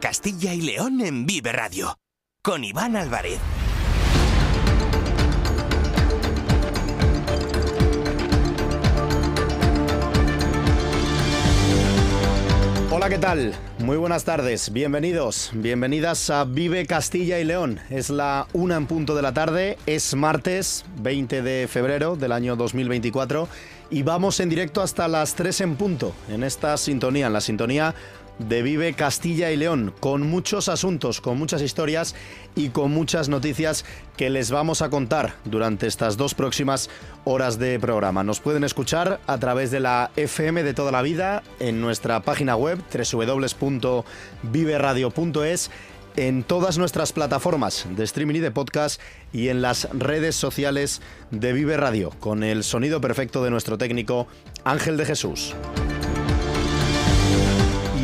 [0.00, 1.98] Castilla y León en Vive Radio,
[2.42, 3.38] con Iván Álvarez.
[12.90, 13.54] Hola, ¿qué tal?
[13.78, 17.78] Muy buenas tardes, bienvenidos, bienvenidas a Vive Castilla y León.
[17.90, 22.56] Es la una en punto de la tarde, es martes 20 de febrero del año
[22.56, 23.48] 2024
[23.90, 27.94] y vamos en directo hasta las 3 en punto en esta sintonía, en la sintonía
[28.48, 32.14] de Vive Castilla y León, con muchos asuntos, con muchas historias
[32.54, 33.84] y con muchas noticias
[34.16, 36.90] que les vamos a contar durante estas dos próximas
[37.24, 38.24] horas de programa.
[38.24, 42.56] Nos pueden escuchar a través de la FM de toda la vida en nuestra página
[42.56, 45.70] web www.viveradio.es
[46.16, 49.00] en todas nuestras plataformas de streaming y de podcast
[49.32, 54.26] y en las redes sociales de Vive Radio, con el sonido perfecto de nuestro técnico
[54.64, 55.54] Ángel de Jesús.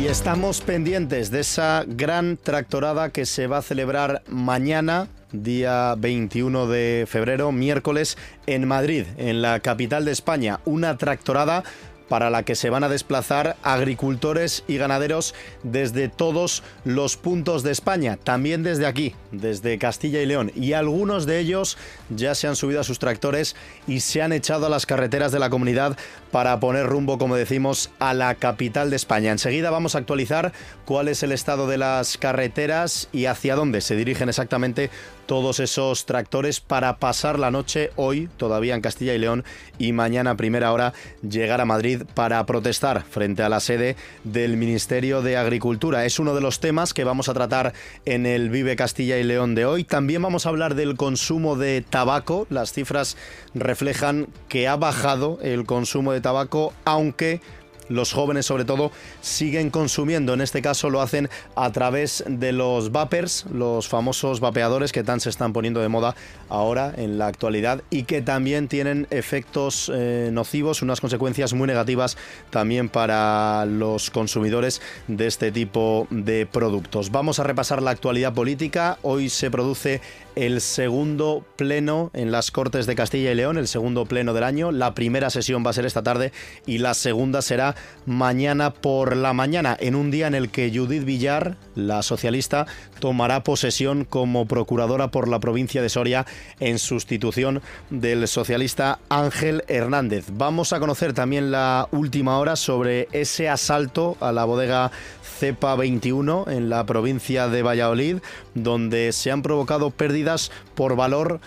[0.07, 7.05] Estamos pendientes de esa gran tractorada que se va a celebrar mañana, día 21 de
[7.09, 10.61] febrero, miércoles, en Madrid, en la capital de España.
[10.63, 11.65] Una tractorada
[12.09, 17.71] para la que se van a desplazar agricultores y ganaderos desde todos los puntos de
[17.71, 20.51] España, también desde aquí, desde Castilla y León.
[20.55, 21.77] Y algunos de ellos
[22.09, 23.55] ya se han subido a sus tractores
[23.87, 25.97] y se han echado a las carreteras de la comunidad
[26.31, 29.31] para poner rumbo, como decimos, a la capital de España.
[29.31, 30.53] Enseguida vamos a actualizar
[30.85, 34.89] cuál es el estado de las carreteras y hacia dónde se dirigen exactamente
[35.27, 39.43] todos esos tractores para pasar la noche hoy todavía en Castilla y León
[39.77, 44.57] y mañana a primera hora llegar a Madrid para protestar frente a la sede del
[44.57, 46.05] Ministerio de Agricultura.
[46.05, 47.73] Es uno de los temas que vamos a tratar
[48.05, 49.83] en el Vive Castilla y León de hoy.
[49.83, 52.47] También vamos a hablar del consumo de tabaco.
[52.49, 53.17] Las cifras
[53.53, 57.41] reflejan que ha bajado el consumo de tabaco, aunque
[57.89, 60.33] los jóvenes sobre todo siguen consumiendo.
[60.33, 65.19] En este caso lo hacen a través de los vapers, los famosos vapeadores que tan
[65.19, 66.15] se están poniendo de moda
[66.49, 72.17] ahora en la actualidad y que también tienen efectos eh, nocivos, unas consecuencias muy negativas
[72.49, 77.11] también para los consumidores de este tipo de productos.
[77.11, 78.97] Vamos a repasar la actualidad política.
[79.01, 80.01] Hoy se produce
[80.35, 84.71] el segundo pleno en las Cortes de Castilla y León, el segundo pleno del año.
[84.71, 86.31] La primera sesión va a ser esta tarde
[86.67, 91.03] y la segunda será mañana por la mañana, en un día en el que Judith
[91.03, 92.65] Villar, la socialista,
[92.99, 96.25] tomará posesión como procuradora por la provincia de Soria
[96.59, 100.25] en sustitución del socialista Ángel Hernández.
[100.31, 104.91] Vamos a conocer también la última hora sobre ese asalto a la bodega
[105.39, 108.17] Cepa 21 en la provincia de Valladolid,
[108.55, 111.39] donde se han provocado pérdidas por valor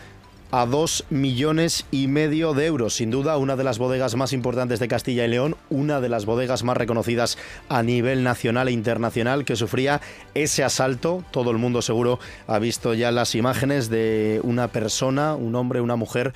[0.50, 2.94] a dos millones y medio de euros.
[2.94, 6.26] Sin duda, una de las bodegas más importantes de Castilla y León, una de las
[6.26, 7.38] bodegas más reconocidas
[7.68, 10.00] a nivel nacional e internacional que sufría
[10.34, 11.24] ese asalto.
[11.30, 15.96] Todo el mundo seguro ha visto ya las imágenes de una persona, un hombre, una
[15.96, 16.32] mujer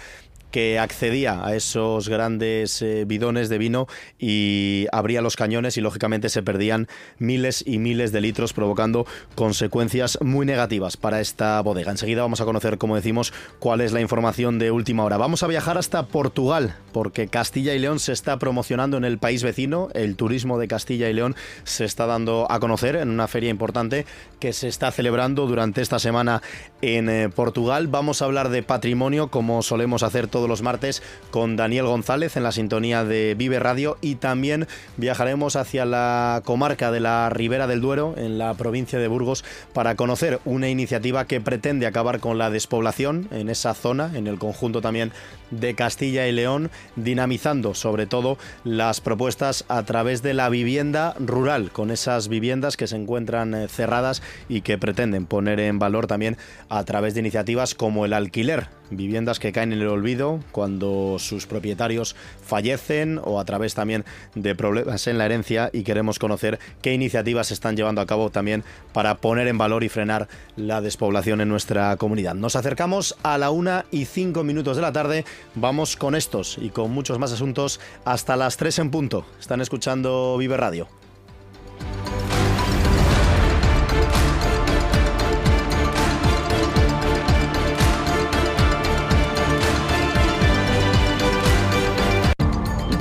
[0.55, 3.89] que accedía a esos grandes eh, bidones de vino
[4.21, 6.87] y abría los cañones y lógicamente se perdían
[7.19, 9.05] miles y miles de litros provocando
[9.35, 11.91] consecuencias muy negativas para esta bodega.
[11.91, 15.17] Enseguida vamos a conocer, como decimos, cuál es la información de última hora.
[15.17, 19.43] Vamos a viajar hasta Portugal porque Castilla y León se está promocionando en el país
[19.43, 19.89] vecino.
[19.93, 21.35] El turismo de Castilla y León
[21.65, 24.07] se está dando a conocer en una feria importante
[24.39, 26.43] que se está celebrando durante esta semana
[26.81, 27.89] en eh, Portugal.
[27.89, 32.43] Vamos a hablar de patrimonio como solemos hacer todos los martes con Daniel González en
[32.43, 34.67] la sintonía de Vive Radio y también
[34.97, 39.95] viajaremos hacia la comarca de la Ribera del Duero en la provincia de Burgos para
[39.95, 44.81] conocer una iniciativa que pretende acabar con la despoblación en esa zona, en el conjunto
[44.81, 45.13] también
[45.51, 51.71] de Castilla y León, dinamizando sobre todo las propuestas a través de la vivienda rural,
[51.71, 56.37] con esas viviendas que se encuentran eh, cerradas y que pretenden poner en valor también
[56.69, 61.47] a través de iniciativas como el alquiler viviendas que caen en el olvido cuando sus
[61.47, 64.05] propietarios fallecen o a través también
[64.35, 68.31] de problemas en la herencia y queremos conocer qué iniciativas se están llevando a cabo
[68.31, 72.35] también para poner en valor y frenar la despoblación en nuestra comunidad.
[72.35, 76.71] Nos acercamos a la una y cinco minutos de la tarde, vamos con estos y
[76.71, 79.27] con muchos más asuntos hasta las tres en punto.
[79.41, 80.89] Están escuchando Vive Radio.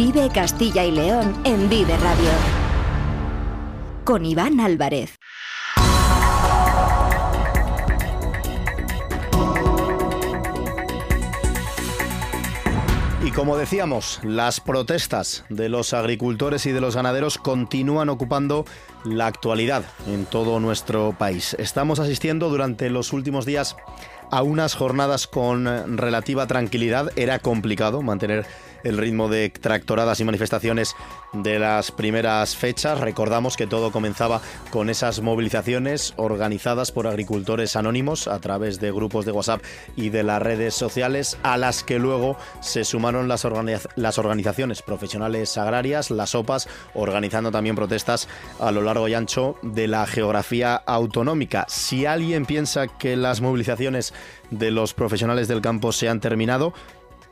[0.05, 2.29] Vive Castilla y León en Vive Radio.
[4.03, 5.17] Con Iván Álvarez.
[13.23, 18.65] Y como decíamos, las protestas de los agricultores y de los ganaderos continúan ocupando
[19.06, 21.56] la actualidad en todo nuestro país.
[21.57, 23.77] Estamos asistiendo durante los últimos días
[24.31, 27.09] a unas jornadas con relativa tranquilidad.
[27.15, 28.45] Era complicado mantener
[28.83, 30.95] el ritmo de tractoradas y manifestaciones
[31.33, 33.00] de las primeras fechas.
[33.00, 39.25] Recordamos que todo comenzaba con esas movilizaciones organizadas por agricultores anónimos a través de grupos
[39.25, 39.63] de WhatsApp
[39.95, 46.12] y de las redes sociales, a las que luego se sumaron las, organizaciones profesionales agrarias,
[46.12, 48.27] las OPAs, organizando también protestas
[48.59, 51.65] a lo largo y ancho de la geografía autonómica.
[51.68, 54.13] Si alguien piensa que las movilizaciones
[54.51, 56.74] de los profesionales del campo se han terminado,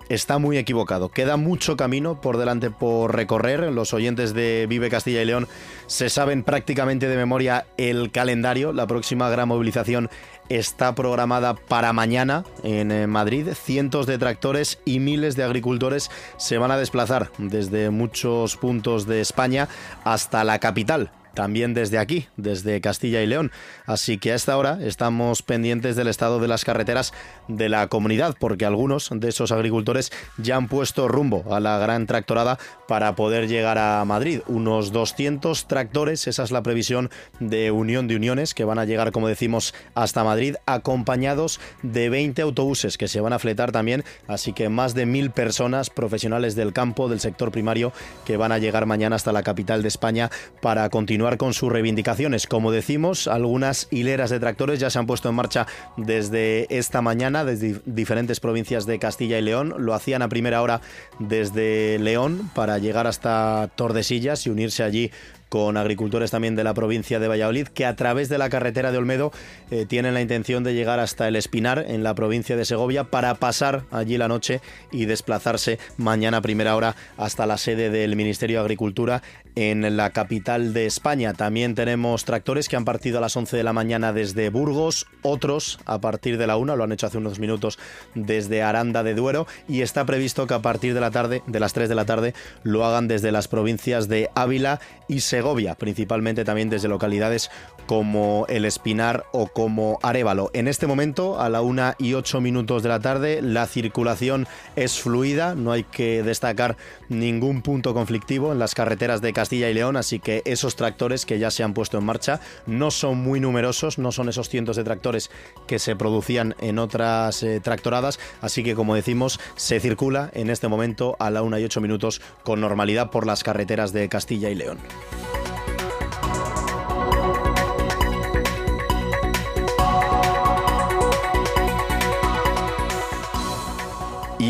[0.09, 1.09] está muy equivocado.
[1.09, 3.71] Queda mucho camino por delante por recorrer.
[3.71, 5.47] Los oyentes de Vive Castilla y León
[5.87, 8.73] se saben prácticamente de memoria el calendario.
[8.73, 10.09] La próxima gran movilización
[10.49, 13.49] está programada para mañana en eh, Madrid.
[13.53, 19.21] Cientos de tractores y miles de agricultores se van a desplazar desde muchos puntos de
[19.21, 19.69] España
[20.03, 23.51] hasta la capital también desde aquí, desde Castilla y León.
[23.85, 27.13] Así que a esta hora estamos pendientes del estado de las carreteras
[27.47, 32.07] de la comunidad, porque algunos de esos agricultores ya han puesto rumbo a la gran
[32.07, 34.41] tractorada para poder llegar a Madrid.
[34.47, 39.11] Unos 200 tractores, esa es la previsión de Unión de Uniones, que van a llegar,
[39.11, 44.03] como decimos, hasta Madrid, acompañados de 20 autobuses que se van a fletar también.
[44.27, 47.93] Así que más de mil personas profesionales del campo, del sector primario,
[48.25, 50.29] que van a llegar mañana hasta la capital de España
[50.61, 52.47] para continuar con sus reivindicaciones.
[52.47, 57.45] Como decimos, algunas hileras de tractores ya se han puesto en marcha desde esta mañana,
[57.45, 59.75] desde diferentes provincias de Castilla y León.
[59.77, 60.81] Lo hacían a primera hora
[61.19, 65.11] desde León para llegar hasta Tordesillas y unirse allí
[65.51, 68.97] con agricultores también de la provincia de Valladolid, que a través de la carretera de
[68.97, 69.33] Olmedo
[69.69, 73.35] eh, tienen la intención de llegar hasta el Espinar, en la provincia de Segovia, para
[73.35, 74.61] pasar allí la noche
[74.93, 79.23] y desplazarse mañana a primera hora hasta la sede del Ministerio de Agricultura
[79.55, 81.33] en la capital de España.
[81.33, 85.79] También tenemos tractores que han partido a las 11 de la mañana desde Burgos, otros
[85.85, 87.77] a partir de la 1, lo han hecho hace unos minutos
[88.15, 91.73] desde Aranda de Duero y está previsto que a partir de la tarde, de las
[91.73, 92.33] 3 de la tarde,
[92.63, 95.40] lo hagan desde las provincias de Ávila y Segovia,
[95.75, 97.49] principalmente también desde localidades
[97.85, 100.49] como El Espinar o como Arevalo.
[100.53, 104.99] En este momento, a la 1 y 8 minutos de la tarde, la circulación es
[104.99, 106.77] fluida, no hay que destacar
[107.09, 111.39] ningún punto conflictivo en las carreteras de Castilla y León, así que esos tractores que
[111.39, 114.83] ya se han puesto en marcha no son muy numerosos, no son esos cientos de
[114.83, 115.29] tractores
[115.67, 120.67] que se producían en otras eh, tractoradas, así que como decimos, se circula en este
[120.67, 124.55] momento a la 1 y 8 minutos con normalidad por las carreteras de Castilla y
[124.55, 124.79] León.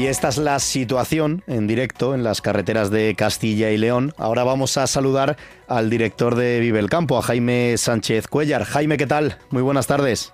[0.01, 4.15] Y esta es la situación en directo en las carreteras de Castilla y León.
[4.17, 5.37] Ahora vamos a saludar
[5.67, 8.63] al director de Vive el Campo, a Jaime Sánchez Cuellar.
[8.63, 9.37] Jaime, ¿qué tal?
[9.51, 10.33] Muy buenas tardes.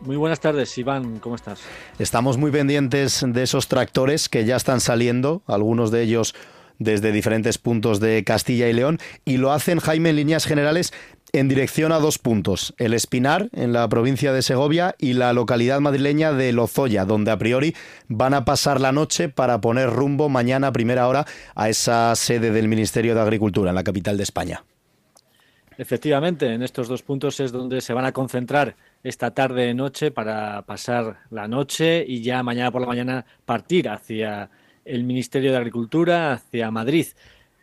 [0.00, 1.60] Muy buenas tardes, Iván, ¿cómo estás?
[1.98, 6.34] Estamos muy pendientes de esos tractores que ya están saliendo, algunos de ellos
[6.78, 10.94] desde diferentes puntos de Castilla y León, y lo hacen, Jaime, en líneas generales,
[11.32, 15.80] en dirección a dos puntos, el Espinar, en la provincia de Segovia, y la localidad
[15.80, 17.74] madrileña de Lozoya, donde a priori
[18.08, 22.50] van a pasar la noche para poner rumbo mañana a primera hora a esa sede
[22.50, 24.64] del Ministerio de Agricultura, en la capital de España.
[25.78, 30.62] Efectivamente, en estos dos puntos es donde se van a concentrar esta tarde noche para
[30.62, 34.50] pasar la noche y ya mañana por la mañana partir hacia
[34.84, 37.06] el Ministerio de Agricultura, hacia Madrid.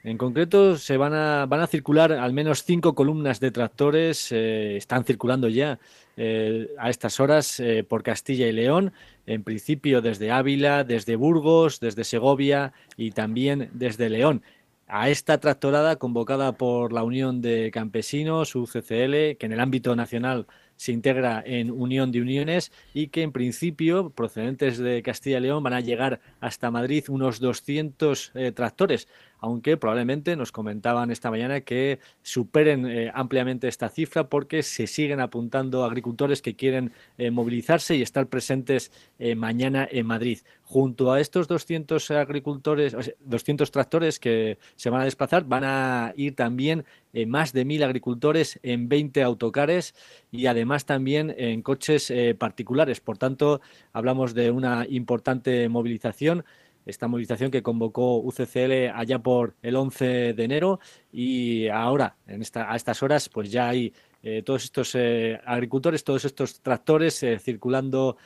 [0.06, 4.78] En concreto, se van a, van a circular al menos cinco columnas de tractores, eh,
[4.78, 5.80] están circulando ya
[6.16, 8.94] eh, a estas horas eh, por Castilla y León,
[9.26, 14.44] en principio desde Ávila, desde Burgos, desde Segovia y también desde León.
[14.88, 20.46] A esta tractorada convocada por la Unión de Campesinos, UCCL, que en el ámbito nacional
[20.76, 25.64] se integra en Unión de Uniones y que en principio, procedentes de Castilla y León,
[25.64, 29.08] van a llegar hasta Madrid unos 200 tractores
[29.46, 35.20] aunque probablemente nos comentaban esta mañana que superen eh, ampliamente esta cifra porque se siguen
[35.20, 40.40] apuntando agricultores que quieren eh, movilizarse y estar presentes eh, mañana en Madrid.
[40.64, 46.36] Junto a estos 200 agricultores, 200 tractores que se van a desplazar, van a ir
[46.36, 46.84] también
[47.28, 49.94] más de mil agricultores en 20 autocares
[50.32, 53.00] y además también en coches particulares.
[53.00, 53.62] Por tanto,
[53.94, 56.44] hablamos de una importante movilización
[56.86, 60.80] esta movilización que convocó UCCL allá por el 11 de enero.
[61.12, 63.94] Y ahora, en esta, a estas horas, pues ya hay
[64.28, 68.18] eh, todos estos eh, agricultores, todos estos tractores eh, circulando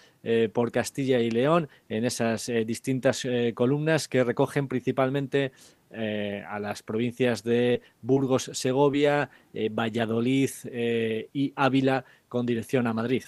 [0.53, 5.53] por Castilla y León en esas distintas columnas que recogen principalmente
[5.91, 9.29] a las provincias de Burgos, Segovia,
[9.71, 10.49] Valladolid
[11.31, 13.23] y Ávila con dirección a Madrid.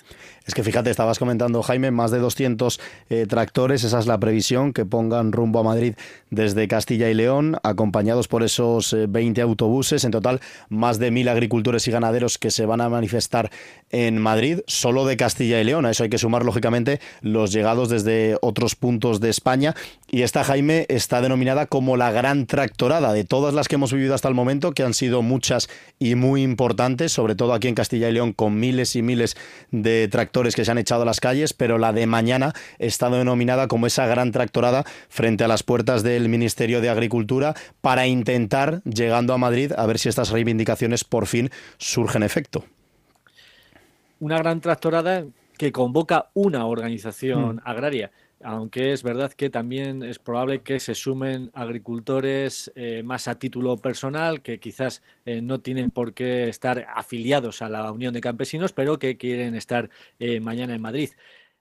[0.46, 2.80] Es que fíjate, estabas comentando, Jaime, más de 200
[3.10, 5.96] eh, tractores, esa es la previsión, que pongan rumbo a Madrid
[6.30, 10.40] desde Castilla y León, acompañados por esos 20 eh, autobuses, en total
[10.70, 13.52] más de mil agricultores y ganaderos que se van a manifestar
[13.90, 17.90] en Madrid, solo de Castilla y León, a eso hay que sumar, lógicamente, los llegados
[17.90, 19.76] desde otros puntos de España,
[20.10, 24.14] y esta, Jaime, está denominada como la gran tractorada de todas las que hemos vivido
[24.14, 28.10] hasta el momento, que han sido muchas y muy importantes, sobre todo aquí en Castilla
[28.10, 29.36] y León, con miles y miles
[29.72, 33.68] de tractores que se han echado a las calles, pero la de mañana está denominada
[33.68, 39.34] como esa gran tractorada frente a las puertas del Ministerio de Agricultura para intentar, llegando
[39.34, 42.64] a Madrid, a ver si estas reivindicaciones por fin surgen efecto.
[44.20, 45.26] Una gran tractorada
[45.58, 47.62] que convoca una organización mm.
[47.66, 48.12] agraria
[48.44, 53.78] aunque es verdad que también es probable que se sumen agricultores eh, más a título
[53.78, 58.74] personal, que quizás eh, no tienen por qué estar afiliados a la Unión de Campesinos,
[58.74, 61.10] pero que quieren estar eh, mañana en Madrid.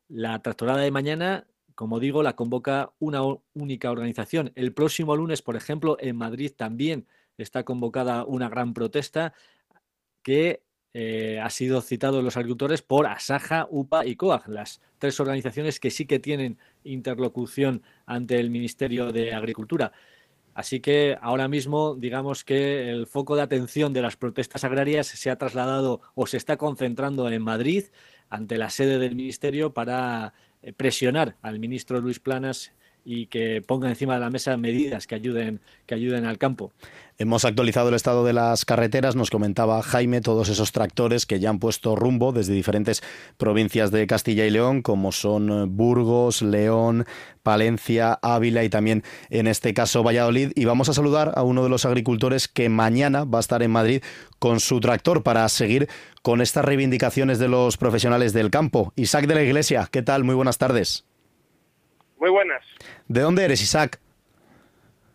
[0.09, 3.21] La tractorada de mañana, como digo, la convoca una
[3.55, 4.53] única organización.
[4.55, 7.07] El próximo lunes, por ejemplo, en Madrid también
[7.39, 9.35] está convocada una gran protesta
[10.23, 15.79] que eh, ha sido citado los agricultores por Asaja, UPA y COAG, las tres organizaciones
[15.79, 19.93] que sí que tienen interlocución ante el Ministerio de Agricultura.
[20.53, 25.31] Así que ahora mismo, digamos que el foco de atención de las protestas agrarias se
[25.31, 27.85] ha trasladado o se está concentrando en Madrid,
[28.29, 32.73] ante la sede del Ministerio, para eh, presionar al ministro Luis Planas
[33.05, 36.73] y que ponga encima de la mesa medidas que ayuden, que ayuden al campo.
[37.19, 41.51] Hemos actualizado el estado de las carreteras, nos comentaba Jaime todos esos tractores que ya
[41.51, 43.03] han puesto rumbo desde diferentes
[43.37, 47.05] provincias de Castilla y León, como son Burgos, León,
[47.43, 50.53] Palencia, Ávila y también en este caso Valladolid.
[50.55, 53.71] Y vamos a saludar a uno de los agricultores que mañana va a estar en
[53.71, 54.03] Madrid
[54.39, 55.89] con su tractor para seguir
[56.23, 58.95] con estas reivindicaciones de los profesionales del campo.
[58.97, 60.25] Isaac de la Iglesia, ¿qué tal?
[60.25, 61.10] Muy buenas tardes.
[62.21, 62.63] Muy buenas.
[63.09, 63.99] ¿De dónde eres, Isaac?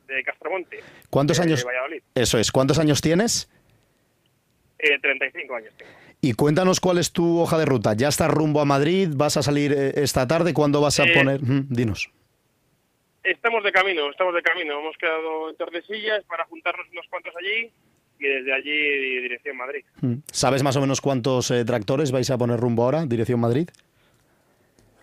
[0.08, 0.80] De Castromonte.
[1.10, 1.66] ¿Cuántos años?
[2.16, 2.52] Eso es.
[2.52, 3.50] ¿Cuántos años tienes?
[4.80, 5.92] Eh, 35 años tengo.
[6.22, 7.94] Y cuéntanos cuál es tu hoja de ruta.
[7.94, 9.10] ¿Ya estás rumbo a Madrid?
[9.16, 10.54] ¿Vas a salir eh, esta tarde?
[10.54, 11.40] ¿Cuándo vas a eh, poner?
[11.42, 12.10] dinos.
[13.24, 14.80] Estamos de camino, estamos de camino.
[14.80, 17.72] Hemos quedado en Tordesillas para juntarnos unos cuantos allí
[18.20, 19.86] y desde allí dirección Madrid.
[20.32, 23.70] ¿Sabes más o menos cuántos eh, tractores vais a poner rumbo ahora, dirección Madrid?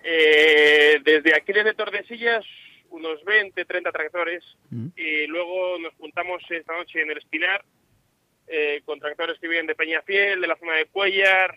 [0.05, 2.45] Eh, desde aquí, desde Tordesillas,
[2.91, 4.45] unos 20, 30 tractores.
[4.71, 4.89] Mm.
[4.97, 7.65] Y luego nos juntamos esta noche en el Espinar
[8.49, 11.55] eh, con tractores que vienen de Peñafiel, de la zona de Cuellar,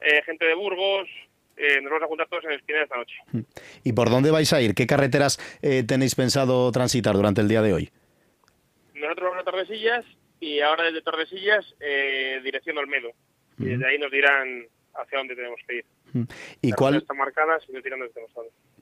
[0.00, 1.08] eh, gente de Burgos.
[1.56, 3.16] nos vamos a juntar todos en el Espinar esta noche.
[3.32, 3.40] Mm.
[3.84, 4.74] ¿Y por dónde vais a ir?
[4.74, 5.38] ¿Qué carreteras
[5.86, 7.90] tenéis pensado transitar durante el día de hoy?
[8.94, 10.04] Nosotros vamos a Tordesillas
[10.40, 11.64] y ahora desde Tordesillas
[12.42, 13.10] dirección Olmedo.
[13.58, 13.66] Y mm.
[13.66, 15.84] desde ahí nos dirán hacia dónde tenemos que ir.
[16.62, 17.04] ¿Y cuál,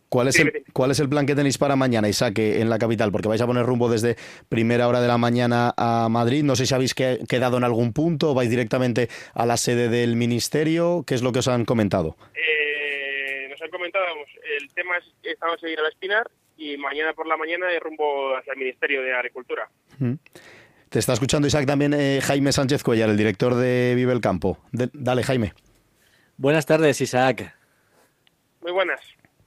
[0.09, 3.11] ¿Cuál es, el, ¿Cuál es el plan que tenéis para mañana, Isaac, en la capital?
[3.11, 4.17] Porque vais a poner rumbo desde
[4.49, 6.45] primera hora de la mañana a Madrid.
[6.45, 10.15] No sé si habéis quedado en algún punto o vais directamente a la sede del
[10.15, 11.03] ministerio.
[11.05, 12.17] ¿Qué es lo que os han comentado?
[12.35, 14.07] Eh, nos han comentado,
[14.61, 17.67] el tema es que estamos a ir a la Espinar y mañana por la mañana
[17.67, 19.69] de rumbo hacia el Ministerio de Agricultura.
[20.91, 24.59] Te está escuchando, Isaac, también eh, Jaime Sánchez Cuellar, el director de Vive el Campo.
[24.71, 25.53] dale, Jaime.
[26.37, 27.55] Buenas tardes, Isaac.
[28.61, 29.01] Muy buenas.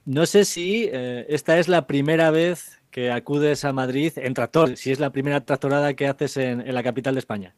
[0.06, 4.76] No sé si eh, esta es la primera vez que acudes a Madrid en tractor,
[4.76, 7.54] si es la primera tractorada que haces en, la capital de España.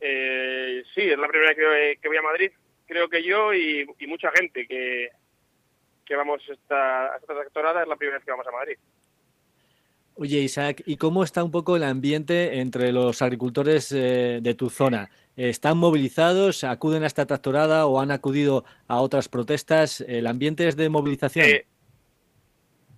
[0.00, 2.50] Eh, sí, es la primera vez que, voy a Madrid.
[2.86, 5.10] Creo que yo y, mucha gente que,
[6.04, 8.76] que vamos esta, a esta tractorada es la primera vez que vamos a Madrid.
[10.18, 14.70] Oye, Isaac, ¿y cómo está un poco el ambiente entre los agricultores eh, de tu
[14.70, 15.10] zona?
[15.36, 16.64] ¿Están movilizados?
[16.64, 20.00] ¿Acuden a esta tractorada o han acudido a otras protestas?
[20.00, 21.46] ¿El ambiente es de movilización?
[21.46, 21.66] Eh,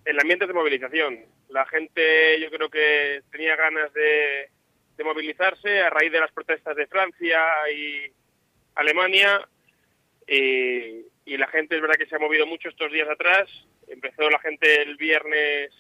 [0.05, 1.19] el ambiente es de movilización.
[1.49, 4.51] La gente yo creo que tenía ganas de,
[5.05, 7.41] movilizarse a raíz de las protestas de Francia
[7.75, 8.13] y
[8.77, 9.49] Alemania
[10.27, 13.49] y, y la gente es verdad que se ha movido mucho estos días atrás.
[13.89, 15.73] Empezó la gente el viernes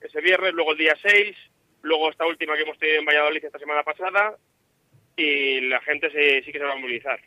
[0.00, 1.34] ese viernes, luego el día 6,
[1.80, 4.36] luego esta última que hemos tenido en Valladolid esta semana pasada
[5.16, 6.10] y la gente
[6.44, 7.20] sí que se va a movilizar.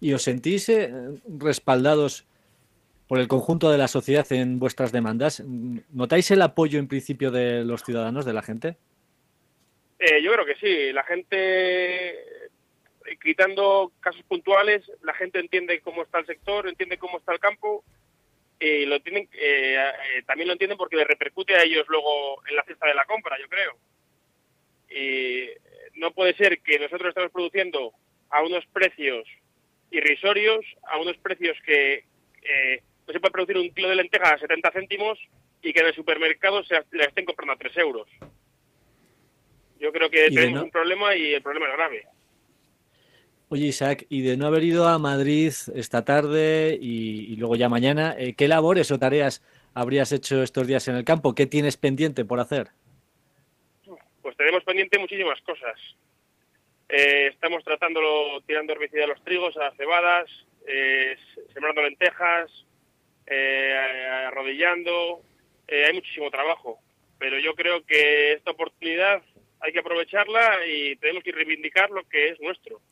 [0.00, 0.92] ¿Y os sentís eh,
[1.38, 2.26] respaldados
[3.08, 5.42] por el conjunto de la sociedad en vuestras demandas?
[5.90, 8.76] ¿Notáis el apoyo en principio de los ciudadanos, de la gente?
[9.98, 10.92] Eh, yo creo que sí.
[10.92, 12.14] La gente
[13.22, 17.84] quitando casos puntuales, la gente entiende cómo está el sector, entiende cómo está el campo
[18.60, 19.76] y lo tienen, eh,
[20.16, 23.04] eh, también lo entienden porque les repercute a ellos luego en la cesta de la
[23.04, 23.76] compra, yo creo.
[24.90, 25.50] Y
[25.98, 27.92] no puede ser que nosotros estemos produciendo
[28.30, 29.26] a unos precios
[29.90, 32.04] irrisorios, a unos precios que
[32.42, 35.18] eh, no se puede producir un kilo de lentejas a 70 céntimos
[35.62, 38.08] y que en el supermercado se la estén comprando a 3 euros.
[39.80, 42.06] Yo creo que tenemos un problema y el problema es grave.
[43.50, 48.14] Oye, Isaac, y de no haber ido a Madrid esta tarde y, luego ya mañana,
[48.18, 51.34] eh, ¿qué labores o tareas habrías hecho estos días en el campo?
[51.34, 52.68] ¿Qué tienes pendiente por hacer?
[54.28, 55.80] Pues tenemos pendiente muchísimas cosas.
[56.86, 60.28] Eh, estamos tratándolo, tirando herbicida a los trigos, a las cebadas,
[60.66, 61.16] eh,
[61.54, 62.50] sembrando lentejas,
[64.26, 65.22] arrodillando.
[65.66, 66.78] hay muchísimo trabajo,
[67.18, 69.22] pero yo creo que esta oportunidad
[69.60, 72.82] hay que aprovecharla y tenemos que reivindicar lo que es nuestro.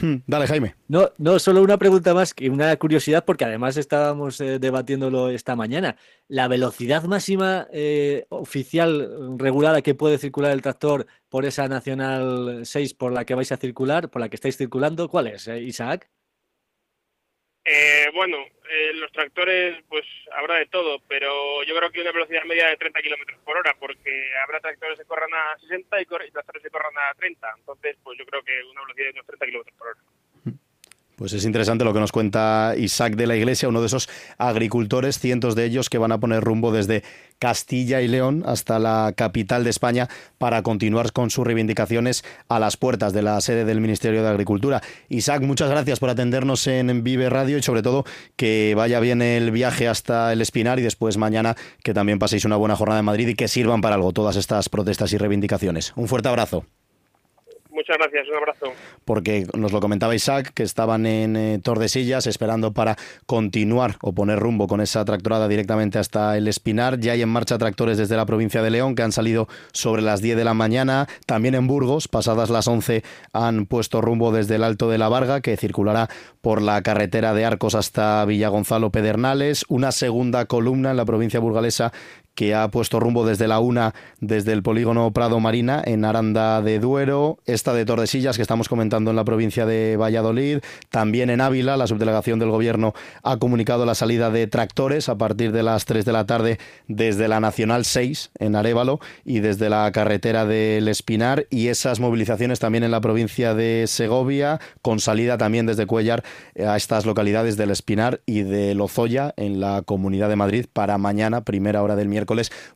[0.00, 0.74] Hmm, dale, Jaime.
[0.88, 5.56] No, no, solo una pregunta más que una curiosidad, porque además estábamos eh, debatiéndolo esta
[5.56, 5.96] mañana.
[6.28, 12.94] La velocidad máxima eh, oficial regulada que puede circular el tractor por esa Nacional 6
[12.94, 16.10] por la que vais a circular, por la que estáis circulando, ¿cuál es, eh, Isaac?
[17.64, 18.38] Eh, bueno,
[18.70, 22.76] eh, los tractores, pues habrá de todo, pero yo creo que una velocidad media de
[22.76, 26.92] 30 kilómetros por hora, porque habrá tractores que corran a 60 y, tractores que corran
[26.98, 27.54] a 30.
[27.58, 30.00] Entonces, pues yo creo que una velocidad de unos 30 kilómetros por hora.
[31.16, 35.18] Pues es interesante lo que nos cuenta Isaac de la Iglesia, uno de esos agricultores,
[35.18, 37.02] cientos de ellos que van a poner rumbo desde
[37.38, 42.76] Castilla y León hasta la capital de España para continuar con sus reivindicaciones a las
[42.76, 44.80] puertas de la sede del Ministerio de Agricultura.
[45.08, 48.04] Isaac, muchas gracias por atendernos en Vive Radio y sobre todo
[48.36, 52.56] que vaya bien el viaje hasta el Espinar y después mañana que también paséis una
[52.56, 55.92] buena jornada en Madrid y que sirvan para algo todas estas protestas y reivindicaciones.
[55.96, 56.64] Un fuerte abrazo.
[57.82, 58.66] Muchas gracias, un abrazo.
[59.04, 62.96] Porque nos lo comentaba Isaac, que estaban en eh, Tordesillas esperando para
[63.26, 67.00] continuar o poner rumbo con esa tractorada directamente hasta el Espinar.
[67.00, 70.22] Ya hay en marcha tractores desde la provincia de León que han salido sobre las
[70.22, 71.08] 10 de la mañana.
[71.26, 75.40] También en Burgos, pasadas las 11, han puesto rumbo desde el Alto de la Varga,
[75.40, 76.08] que circulará
[76.40, 79.64] por la carretera de Arcos hasta Villagonzalo Pedernales.
[79.66, 81.92] Una segunda columna en la provincia burgalesa
[82.34, 86.78] que ha puesto rumbo desde la una, desde el polígono Prado Marina en Aranda de
[86.78, 91.76] Duero, esta de Tordesillas que estamos comentando en la provincia de Valladolid, también en Ávila,
[91.76, 96.04] la subdelegación del gobierno ha comunicado la salida de tractores a partir de las 3
[96.04, 101.46] de la tarde desde la Nacional 6 en Arevalo y desde la carretera del Espinar.
[101.50, 106.24] Y esas movilizaciones también en la provincia de Segovia, con salida también desde Cuellar
[106.58, 111.44] a estas localidades del Espinar y de Lozoya en la Comunidad de Madrid para mañana,
[111.44, 112.21] primera hora del miércoles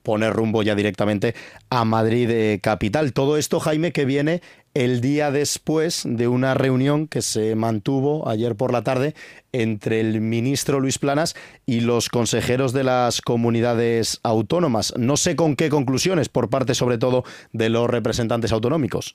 [0.02, 1.34] poner rumbo ya directamente
[1.70, 3.12] a Madrid eh, capital.
[3.12, 4.42] Todo esto, Jaime, que viene
[4.74, 9.14] el día después de una reunión que se mantuvo ayer por la tarde
[9.52, 14.92] entre el ministro Luis Planas y los consejeros de las comunidades autónomas.
[14.98, 19.14] No sé con qué conclusiones, por parte sobre todo de los representantes autonómicos.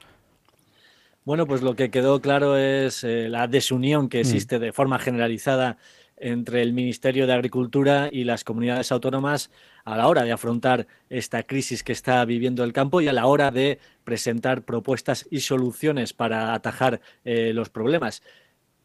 [1.23, 4.21] Bueno, pues lo que quedó claro es eh, la desunión que mm.
[4.21, 5.77] existe de forma generalizada
[6.17, 9.51] entre el Ministerio de Agricultura y las comunidades autónomas
[9.85, 13.25] a la hora de afrontar esta crisis que está viviendo el campo y a la
[13.25, 18.23] hora de presentar propuestas y soluciones para atajar eh, los problemas.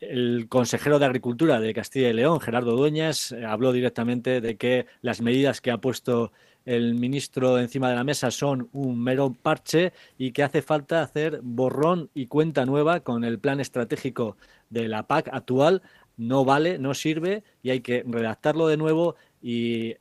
[0.01, 5.23] El consejero de Agricultura de Castilla y León, Gerardo Dueñas, habló directamente de que las
[5.23, 6.33] medidas que ha puesto
[6.67, 11.41] el ministro encima de la mesa son un mero parche y que hace falta hacer
[11.43, 14.37] borrón y cuenta nueva con el plan estratégico
[14.69, 15.83] de la PAC actual.
[16.17, 19.95] No vale, no sirve y hay que redactarlo de nuevo y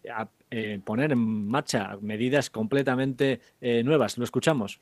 [0.58, 4.18] eh, poner en marcha medidas completamente eh, nuevas.
[4.18, 4.80] Lo escuchamos.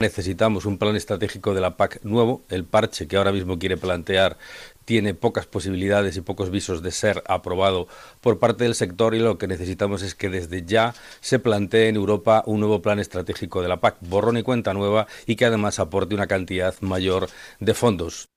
[0.00, 2.42] Necesitamos un plan estratégico de la PAC nuevo.
[2.48, 4.36] El parche que ahora mismo quiere plantear
[4.84, 7.86] tiene pocas posibilidades y pocos visos de ser aprobado
[8.20, 11.94] por parte del sector y lo que necesitamos es que desde ya se plantee en
[11.94, 15.78] Europa un nuevo plan estratégico de la PAC, borrón y cuenta nueva y que además
[15.78, 17.28] aporte una cantidad mayor
[17.60, 18.31] de fondos.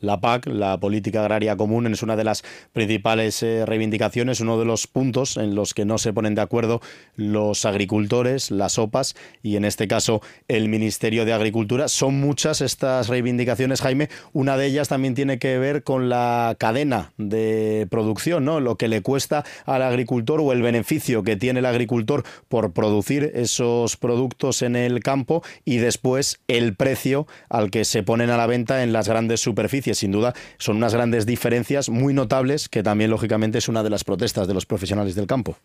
[0.00, 4.64] La PAC, la Política Agraria Común, es una de las principales eh, reivindicaciones, uno de
[4.64, 6.80] los puntos en los que no se ponen de acuerdo
[7.16, 11.88] los agricultores, las OPAs y en este caso el Ministerio de Agricultura.
[11.88, 14.08] Son muchas estas reivindicaciones, Jaime.
[14.32, 18.60] Una de ellas también tiene que ver con la cadena de producción, ¿no?
[18.60, 23.32] Lo que le cuesta al agricultor o el beneficio que tiene el agricultor por producir
[23.34, 28.46] esos productos en el campo y después el precio al que se ponen a la
[28.46, 33.10] venta en las grandes superficies sin duda son unas grandes diferencias muy notables que también
[33.10, 35.56] lógicamente es una de las protestas de los profesionales del campo.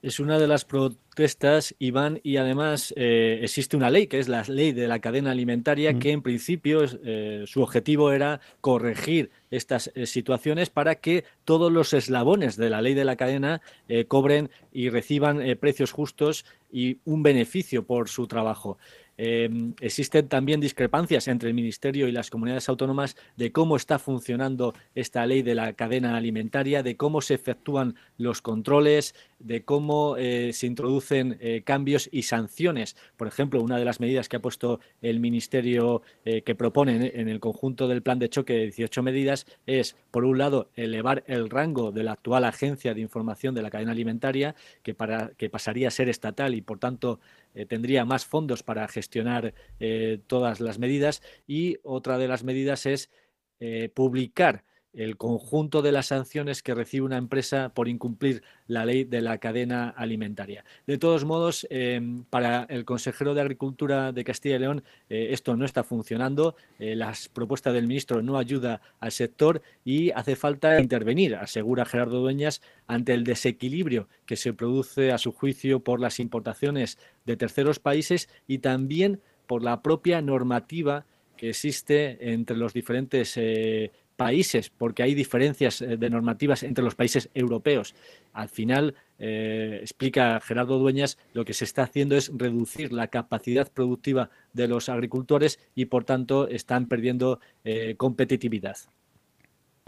[0.00, 4.44] Es una de las protestas, Iván, y además eh, existe una ley, que es la
[4.46, 10.06] ley de la cadena alimentaria, que en principio eh, su objetivo era corregir estas eh,
[10.06, 13.60] situaciones para que todos los eslabones de la ley de la cadena
[14.06, 18.78] cobren y reciban precios justos y un beneficio por su trabajo.
[19.20, 24.74] Em, existen también discrepancias entre el Ministerio y las comunidades autónomas de cómo está funcionando
[24.94, 30.52] esta ley de la cadena alimentaria, de cómo se efectúan los controles, de cómo eh,
[30.52, 32.96] se introducen eh, cambios y sanciones.
[33.16, 37.28] Por ejemplo, una de las medidas que ha puesto el Ministerio eh, que propone en
[37.28, 41.50] el conjunto del plan de choque de 18 medidas es, por un lado, elevar el
[41.50, 44.54] rango de la actual Agencia de Información de la Cadena Alimentaria,
[44.84, 47.18] que, para, que pasaría a ser estatal y, por tanto,
[47.68, 49.54] tendría más fondos para gestionar
[50.26, 51.22] todas las medidas.
[51.46, 53.10] Y otra de las medidas es
[53.94, 54.64] publicar
[54.98, 59.38] el conjunto de las sanciones que recibe una empresa por incumplir la ley de la
[59.38, 60.64] cadena alimentaria.
[60.88, 65.56] De todos modos, em, para el consejero de Agricultura de Castilla y León, eh, esto
[65.56, 66.56] no está funcionando.
[66.80, 72.18] Eh, las propuestas del ministro no ayuda al sector y hace falta intervenir, asegura Gerardo
[72.18, 77.78] Dueñas, ante el desequilibrio que se produce a su juicio por las importaciones de terceros
[77.78, 81.06] países y también por la propia normativa
[81.36, 86.96] que existe entre los diferentes eh, países, porque hay diferencias eh, de normativas entre los
[86.96, 87.94] países europeos.
[88.32, 93.70] Al final, eh, explica Gerardo Dueñas, lo que se está haciendo es reducir la capacidad
[93.72, 98.76] productiva de los agricultores y, por tanto, están perdiendo eh, competitividad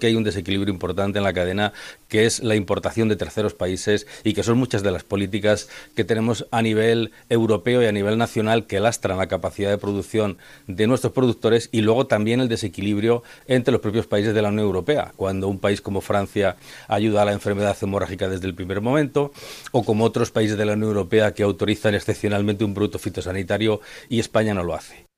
[0.01, 1.73] que hay un desequilibrio importante en la cadena,
[2.09, 6.03] que es la importación de terceros países y que son muchas de las políticas que
[6.03, 10.87] tenemos a nivel europeo y a nivel nacional que lastran la capacidad de producción de
[10.87, 15.13] nuestros productores y luego también el desequilibrio entre los propios países de la Unión Europea,
[15.17, 16.57] cuando un país como Francia
[16.89, 19.33] ayuda a la enfermedad hemorrágica desde el primer momento,
[19.73, 24.21] o como otros países de la Unión Europea que autorizan excepcionalmente un producto fitosanitario y
[24.21, 25.10] España no lo hace.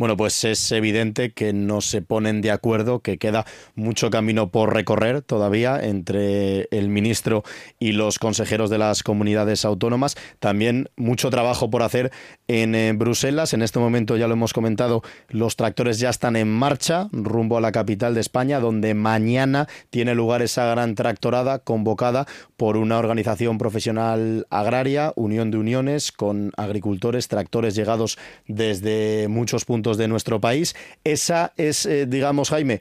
[0.00, 4.72] Bueno, pues es evidente que no se ponen de acuerdo, que queda mucho camino por
[4.72, 7.44] recorrer todavía entre el ministro
[7.78, 10.16] y los consejeros de las comunidades autónomas.
[10.38, 12.12] También mucho trabajo por hacer
[12.48, 13.52] en eh, Bruselas.
[13.52, 17.60] En este momento, ya lo hemos comentado, los tractores ya están en marcha rumbo a
[17.60, 23.58] la capital de España, donde mañana tiene lugar esa gran tractorada convocada por una organización
[23.58, 30.74] profesional agraria, Unión de Uniones, con agricultores, tractores llegados desde muchos puntos de nuestro país.
[31.04, 32.80] Esa es, eh, digamos, Jaime,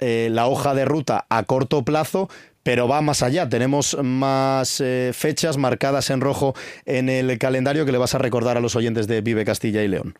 [0.00, 2.28] eh, la hoja de ruta a corto plazo,
[2.62, 3.48] pero va más allá.
[3.48, 8.56] Tenemos más eh, fechas marcadas en rojo en el calendario que le vas a recordar
[8.56, 10.14] a los oyentes de Vive Castilla y León.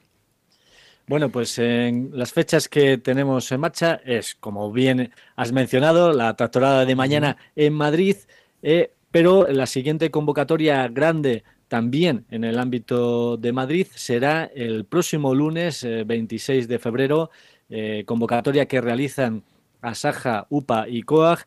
[1.07, 6.37] Bueno, pues en las fechas que tenemos en marcha es, como bien has mencionado, la
[6.37, 8.17] tractorada de mañana en Madrid,
[9.11, 15.87] pero la siguiente convocatoria grande también en el ámbito de Madrid será el próximo lunes
[16.05, 17.31] 26 eh, de febrero,
[17.69, 19.45] eh, convocatoria que realizan
[19.81, 21.47] Asaja, UPA y COAG,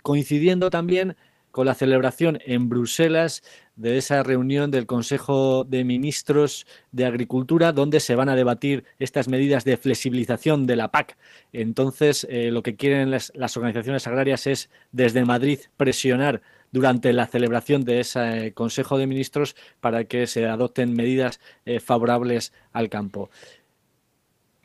[0.00, 1.16] coincidiendo también
[1.50, 3.42] con la celebración en Bruselas
[3.74, 9.26] de esa reunión del Consejo de Ministros de Agricultura, donde se van a debatir estas
[9.26, 11.16] medidas de flexibilización de la PAC.
[11.52, 16.42] Entonces, eh, lo que quieren las organizaciones agrarias es, desde Madrid, presionar
[16.74, 22.52] durante la celebración de ese Consejo de Ministros para que se adopten medidas eh, favorables
[22.72, 23.30] al campo.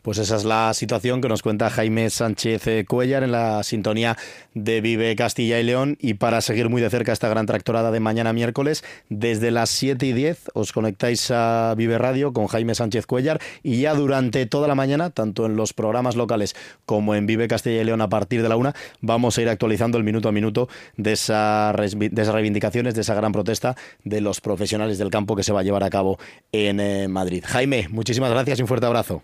[0.01, 4.17] Pues esa es la situación que nos cuenta Jaime Sánchez eh, Cuellar en la sintonía
[4.53, 5.97] de Vive Castilla y León.
[5.99, 10.05] Y para seguir muy de cerca esta gran tractorada de mañana miércoles, desde las 7
[10.05, 14.67] y 10 os conectáis a Vive Radio con Jaime Sánchez Cuellar y ya durante toda
[14.67, 18.41] la mañana, tanto en los programas locales como en Vive Castilla y León a partir
[18.41, 22.95] de la una, vamos a ir actualizando el minuto a minuto de, esa, esas reivindicaciones,
[22.95, 25.89] de esa gran protesta de los profesionales del campo que se va a llevar a
[25.89, 26.17] cabo
[26.51, 27.43] en eh, Madrid.
[27.45, 29.23] Jaime, muchísimas gracias y un fuerte abrazo.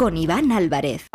[0.00, 1.10] con Iván Álvarez.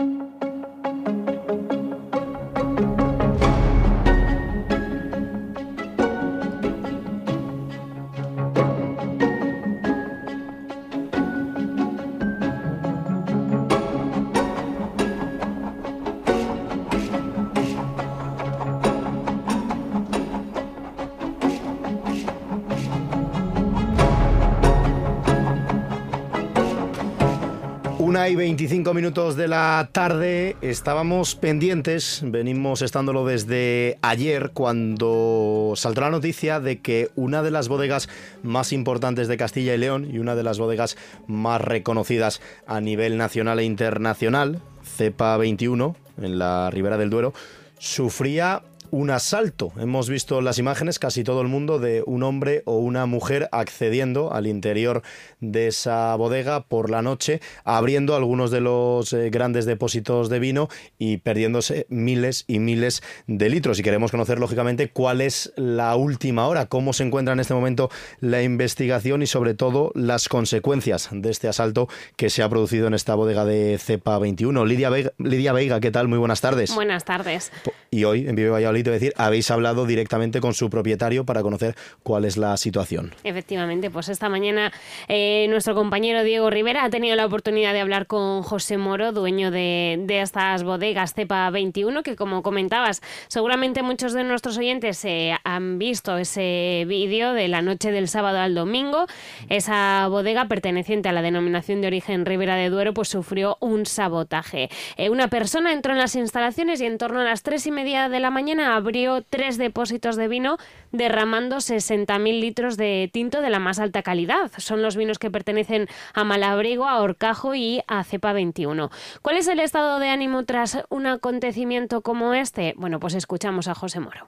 [28.25, 36.01] Una y 25 minutos de la tarde estábamos pendientes, venimos estándolo desde ayer cuando saltó
[36.01, 38.09] la noticia de que una de las bodegas
[38.41, 43.17] más importantes de Castilla y León y una de las bodegas más reconocidas a nivel
[43.17, 47.31] nacional e internacional, Cepa 21, en la Ribera del Duero,
[47.77, 49.71] sufría un asalto.
[49.77, 54.33] Hemos visto las imágenes, casi todo el mundo, de un hombre o una mujer accediendo
[54.33, 55.03] al interior
[55.39, 60.69] de esa bodega por la noche, abriendo algunos de los eh, grandes depósitos de vino
[60.97, 63.79] y perdiéndose miles y miles de litros.
[63.79, 67.89] Y queremos conocer, lógicamente, cuál es la última hora, cómo se encuentra en este momento
[68.19, 72.93] la investigación y, sobre todo, las consecuencias de este asalto que se ha producido en
[72.93, 74.65] esta bodega de Cepa 21.
[74.65, 76.07] Lidia Veiga, Lidia Veiga ¿qué tal?
[76.07, 76.73] Muy buenas tardes.
[76.73, 77.51] Buenas tardes.
[77.91, 82.25] Y hoy, en Vive Valladolid, decir, habéis hablado directamente con su propietario para conocer cuál
[82.25, 83.13] es la situación.
[83.23, 84.71] Efectivamente, pues esta mañana
[85.07, 89.51] eh, nuestro compañero Diego Rivera ha tenido la oportunidad de hablar con José Moro, dueño
[89.51, 95.35] de, de estas bodegas Cepa 21, que como comentabas, seguramente muchos de nuestros oyentes eh,
[95.43, 99.05] han visto ese vídeo de la noche del sábado al domingo.
[99.49, 104.69] Esa bodega perteneciente a la denominación de origen Ribera de Duero, pues sufrió un sabotaje.
[104.97, 108.09] Eh, una persona entró en las instalaciones y en torno a las tres y media
[108.09, 110.57] de la mañana abrió tres depósitos de vino
[110.91, 114.51] derramando 60.000 litros de tinto de la más alta calidad.
[114.57, 118.89] Son los vinos que pertenecen a Malabrigo, a Orcajo y a Cepa 21.
[119.21, 122.73] ¿Cuál es el estado de ánimo tras un acontecimiento como este?
[122.77, 124.27] Bueno, pues escuchamos a José Moro.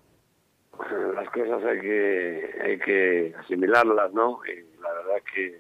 [1.16, 4.40] Las cosas hay que, hay que asimilarlas, ¿no?
[4.82, 5.58] La verdad que el,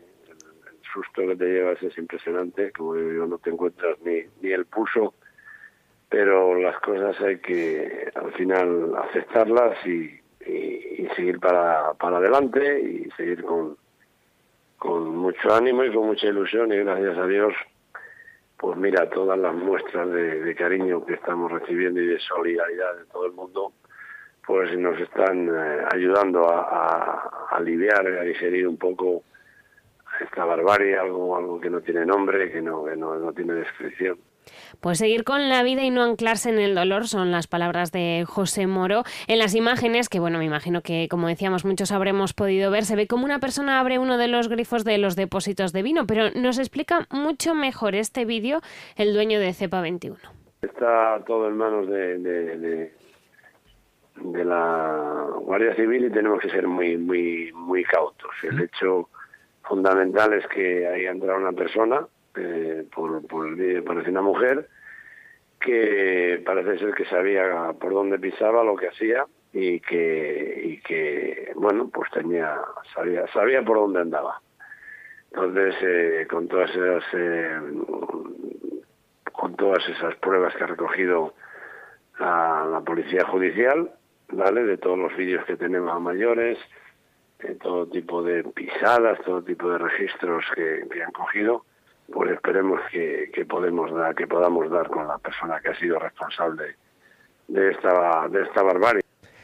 [0.93, 5.13] susto que te llevas es impresionante, como digo, no te encuentras ni, ni el pulso
[6.09, 10.19] pero las cosas hay que al final aceptarlas y,
[11.15, 13.75] seguir para, para adelante y seguir con,
[14.77, 17.53] con mucho ánimo y con mucha ilusión y gracias a Dios
[18.57, 23.25] pues mira todas las muestras de, cariño que estamos recibiendo y de solidaridad de todo
[23.25, 23.73] el mundo
[24.45, 29.23] pues nos están eh, ayudando a, aliviar a digerir un poco
[30.21, 34.17] esta barbarie algo algo que no tiene nombre que no que no tiene descripción
[34.79, 38.25] pues seguir con la vida y no anclarse en el dolor son las palabras de
[38.27, 39.03] José Moro.
[39.27, 42.95] En las imágenes, que bueno, me imagino que como decíamos muchos habremos podido ver, se
[42.95, 46.31] ve como una persona abre uno de los grifos de los depósitos de vino, pero
[46.35, 48.61] nos explica mucho mejor este vídeo
[48.95, 50.17] el dueño de Cepa 21.
[50.61, 52.91] Está todo en manos de, de,
[54.43, 58.31] la Guardia Civil y tenemos que ser muy, muy, muy cautos.
[58.43, 59.09] El hecho
[59.63, 64.67] fundamental es que haya entrado una persona eh, por, por, parece una mujer
[65.59, 71.51] que parece ser que sabía por dónde pisaba, lo que hacía y que, y que
[71.55, 72.59] bueno, pues tenía,
[72.93, 74.41] sabía, sabía por dónde andaba.
[75.31, 77.59] Entonces, eh, con todas esas, eh,
[79.31, 81.33] con todas esas pruebas que ha recogido
[82.19, 83.91] la policía judicial,
[84.29, 84.63] ¿vale?
[84.63, 86.57] De todos los vídeos que tenemos a mayores,
[87.39, 91.65] de todo tipo de pisadas, todo tipo de registros que han cogido,
[92.11, 96.75] pues esperemos que, podemos dar, que podamos dar con la persona que ha sido responsable
[97.47, 99.01] de esta, barbarie.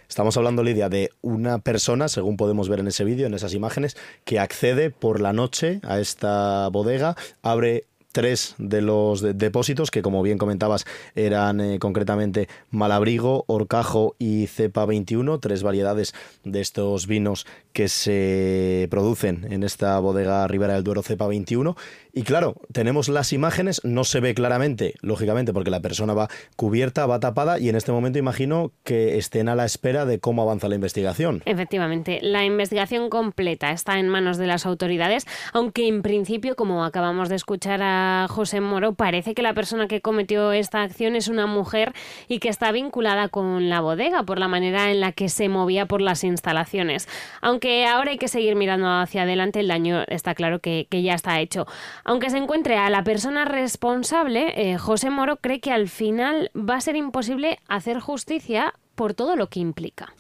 [0.08, 3.98] Estamos hablando, Lidia, de una persona, según podemos ver en ese vídeo, en esas imágenes,
[4.26, 10.22] que accede por la noche a esta bodega, abre tres de los depósitos que, como
[10.22, 16.14] bien comentabas, eran eh, concretamente Malabrigo, Orcajo y Cepa 21, tres variedades
[16.46, 21.76] de estos vinos que se producen en esta bodega Ribera del Duero Cepa 21.
[22.16, 27.08] Y claro, tenemos las imágenes, no se ve claramente, lógicamente, porque la persona va cubierta,
[27.08, 30.68] va tapada y en este momento imagino que estén a la espera de cómo avanza
[30.68, 31.42] la investigación.
[31.46, 37.30] Efectivamente, la investigación completa está en manos de las autoridades, aunque en principio, como acabamos
[37.30, 41.48] de escuchar a José Moro, parece que la persona que cometió esta acción es una
[41.48, 41.94] mujer
[42.28, 45.88] y que está vinculada con la bodega por la manera en la que se movía
[45.88, 47.08] por las instalaciones.
[47.42, 51.16] Aunque ahora hay que seguir mirando hacia adelante, el daño está claro que, que ya
[51.16, 51.66] está hecho.
[52.06, 56.76] Aunque se encuentre a la persona responsable, eh, José Moro cree que al final va
[56.76, 60.14] a ser imposible hacer justicia por todo lo que implica.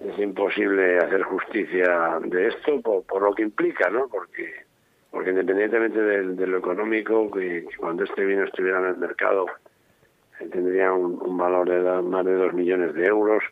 [0.00, 4.08] Es imposible hacer justicia de esto por, lo que implica, ¿no?
[4.08, 4.64] Porque,
[5.10, 9.44] porque independientemente de, lo económico, que, cuando este vino estuviera en el mercado
[10.40, 13.42] eh, tendría un, valor de más de dos millones de euros,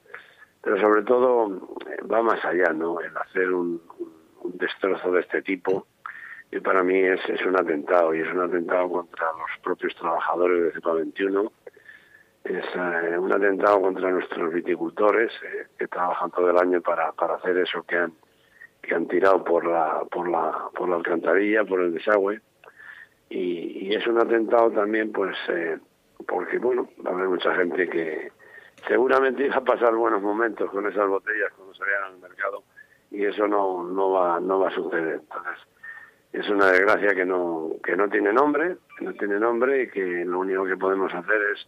[0.62, 1.48] pero sobre todo
[1.90, 2.98] eh, va más allá, ¿no?
[3.00, 3.82] El hacer un
[4.54, 5.86] destrozo de este tipo
[6.50, 10.64] y para mí es, es un atentado y es un atentado contra los propios trabajadores
[10.64, 11.52] de CEPA 21
[12.44, 17.34] es eh, un atentado contra nuestros viticultores eh, que trabajan todo el año para, para
[17.34, 18.12] hacer eso que han
[18.82, 22.40] que han tirado por la por la por la alcantarilla por el desagüe
[23.28, 25.78] y, es un atentado también, pues, eh,
[26.26, 28.32] porque, bueno, va a haber mucha gente que
[28.86, 32.62] seguramente iba a pasar buenos momentos con esas botellas cuando salieran al mercado
[33.10, 35.20] y eso no, no, va, no va a suceder.
[35.20, 35.66] Entonces,
[36.36, 40.24] es una desgracia que no, que no tiene nombre, que no tiene nombre y que
[40.26, 41.66] lo único que podemos hacer es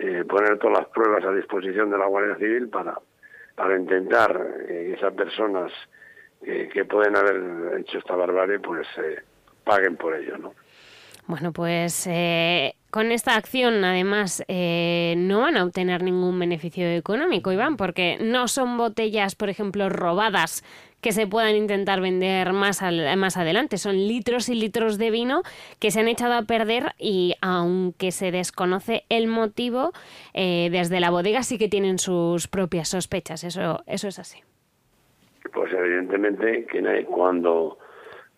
[0.00, 2.98] eh, poner todas las pruebas a disposición de la Guardia Civil para,
[3.54, 5.72] para intentar eh, que esas personas
[6.42, 9.22] que pueden haber hecho esta barbarie pues eh,
[9.62, 10.54] paguen por ello, ¿no?
[11.26, 12.08] Bueno, pues
[12.90, 18.78] con esta acción, además, no van a obtener ningún beneficio económico, Iván, porque no son
[18.78, 20.64] botellas, por ejemplo, robadas
[21.00, 22.82] que se puedan intentar vender más,
[23.16, 23.78] más adelante.
[23.78, 25.42] Son litros y litros de vino
[25.78, 29.92] que se han echado a perder y aunque se desconoce el motivo,
[30.34, 33.44] eh, desde la bodega sí que tienen sus propias sospechas.
[33.44, 34.40] Eso, eso es así.
[35.52, 37.78] Pues evidentemente que cuando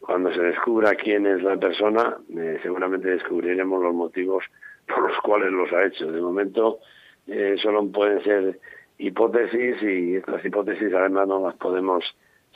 [0.03, 4.45] cuando se descubra quién es la persona, eh, seguramente descubriremos los motivos
[4.87, 6.11] por los cuales los ha hecho.
[6.11, 6.81] De momento
[7.29, 8.59] eh, solo pueden ser
[8.99, 12.05] hipótesis y estas hipótesis además no las podemos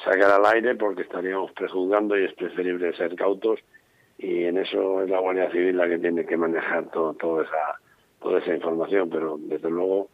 [0.05, 3.61] sacar al aire porque estaríamos prejuzgando y es preferible ser cautos
[4.19, 7.81] y en eso es la Guardia Civil la que tiene que manejar todo, toda esa
[8.21, 10.09] toda esa información, pero desde luego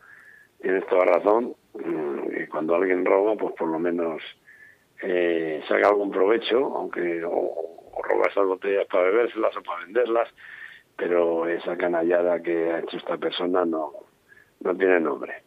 [0.60, 4.22] tienes toda razón mm, cuando alguien roba pues por lo menos
[5.02, 10.28] eh, saca algún provecho, aunque o, roba esas botellas para bebérselas o para venderlas,
[10.96, 13.92] pero esa canallada que ha hecho esta persona no,
[14.60, 15.42] no tiene nombre.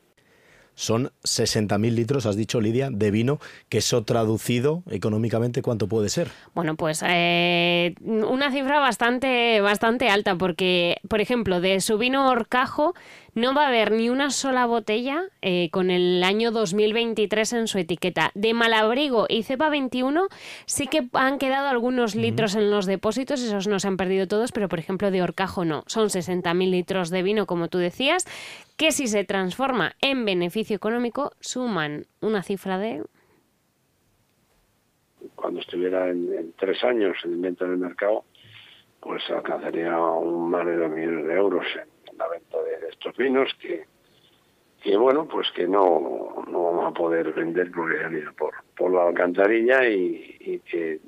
[0.75, 6.29] Son 60.000 litros, has dicho Lidia, de vino, que eso traducido económicamente, ¿cuánto puede ser?
[6.53, 12.93] Bueno, pues eh, una cifra bastante, bastante alta, porque, por ejemplo, de su vino Orcajo
[13.35, 17.77] no va a haber ni una sola botella eh, con el año 2023 en su
[17.77, 18.31] etiqueta.
[18.33, 20.27] De Malabrigo y Cepa 21
[20.65, 24.53] sí que han quedado algunos litros en los depósitos, esos no se han perdido todos,
[24.53, 25.83] pero por ejemplo de Orcajo no.
[25.87, 28.25] Son 60.000 litros de vino, como tú decías,
[28.77, 33.03] que si se transforma en beneficio económico suman una cifra de
[35.35, 38.23] cuando estuviera en, tres años en venta del mercado,
[39.01, 41.65] pues alcanzaría un más de dos millones de euros
[42.17, 43.85] la de estos vinos que,
[44.81, 48.91] que bueno, pues que no, no vamos a poder vender porque han ido por, por
[48.91, 50.99] la alcantarilla y, y que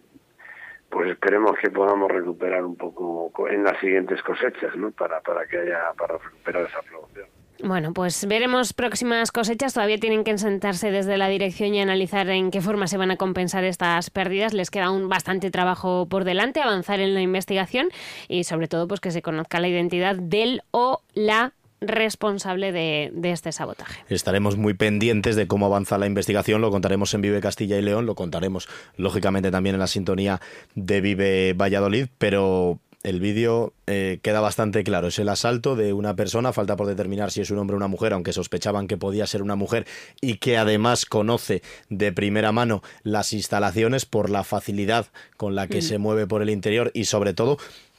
[0.90, 4.92] pues esperemos que podamos recuperar un poco en las siguientes cosechas, ¿no?
[4.92, 7.37] Para, para que haya, para recuperar esa producción.
[7.64, 9.74] Bueno, pues veremos próximas cosechas.
[9.74, 13.18] Todavía tienen que sentarse desde la dirección y analizar en qué forma se van a
[13.18, 14.54] compensar estas pérdidas.
[14.54, 17.90] Les queda un bastante trabajo por delante, avanzar en la investigación
[18.28, 23.32] y sobre todo pues que se conozca la identidad del o la responsable de, de,
[23.32, 24.04] este sabotaje.
[24.10, 28.08] Estaremos muy pendientes de cómo avanza la investigación, lo contaremos en Vive Castilla y León,
[28.08, 30.42] lo contaremos lógicamente también en la sintonía
[30.74, 35.08] de Vive Valladolid, pero el vídeo eh, queda bastante claro.
[35.08, 37.88] Es el asalto de una persona, falta por determinar si es un hombre o una
[37.88, 39.88] mujer, aunque sospechaban que podía ser una mujer
[40.20, 45.78] y que además conoce de primera mano las instalaciones por la facilidad con la que
[45.78, 45.84] mm.
[45.84, 47.58] se mueve por el interior y sobre todo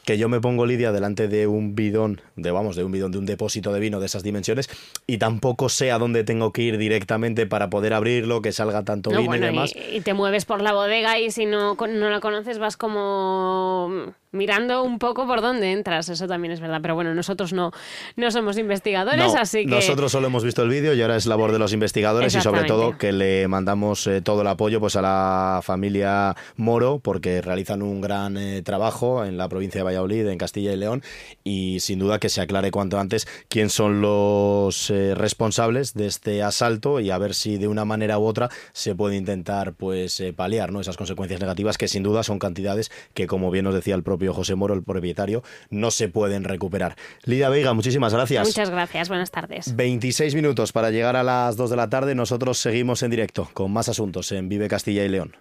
[0.08, 3.18] que yo me pongo Lidia delante de un bidón, de vamos, de un bidón, de
[3.18, 4.70] un depósito de vino de esas dimensiones
[5.06, 9.10] y tampoco sé a dónde tengo que ir directamente para poder abrirlo, que salga tanto
[9.10, 9.74] vino y demás.
[9.92, 14.82] Y, te mueves por la bodega y si no, no la conoces vas como mirando
[14.82, 16.80] un poco por dónde entras, eso también es verdad.
[16.82, 17.72] Pero bueno, nosotros no,
[18.16, 19.70] no somos investigadores, así que...
[19.70, 22.64] Nosotros solo hemos visto el vídeo y ahora es labor de los investigadores y sobre
[22.64, 27.82] todo que le mandamos eh, todo el apoyo pues a la familia Moro porque realizan
[27.82, 31.02] un gran eh, trabajo en la provincia de Valladolid, en Castilla y León
[31.44, 36.42] y sin duda que se aclare cuanto antes quién son los eh, responsables de este
[36.42, 40.72] asalto y a ver si de una manera u otra se puede intentar pues paliar
[40.72, 40.80] ¿no?
[40.80, 44.17] esas consecuencias negativas que sin duda son cantidades que como bien nos decía el propio
[44.26, 46.96] José Moro, el propietario, no se pueden recuperar.
[47.24, 48.46] Lidia Veiga, muchísimas gracias.
[48.46, 49.76] Muchas gracias, buenas tardes.
[49.76, 52.14] 26 minutos para llegar a las 2 de la tarde.
[52.14, 55.36] Nosotros seguimos en directo con más asuntos en Vive Castilla y León.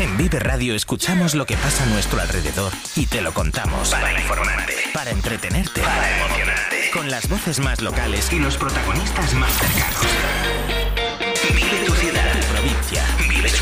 [0.00, 3.90] En Vive Radio escuchamos lo que pasa a nuestro alrededor y te lo contamos.
[3.90, 6.90] Para informarte, para entretenerte, para emocionarte.
[6.92, 10.06] Con las voces más locales y los protagonistas más cercanos.
[11.52, 13.02] Vive tu ciudad, tu provincia.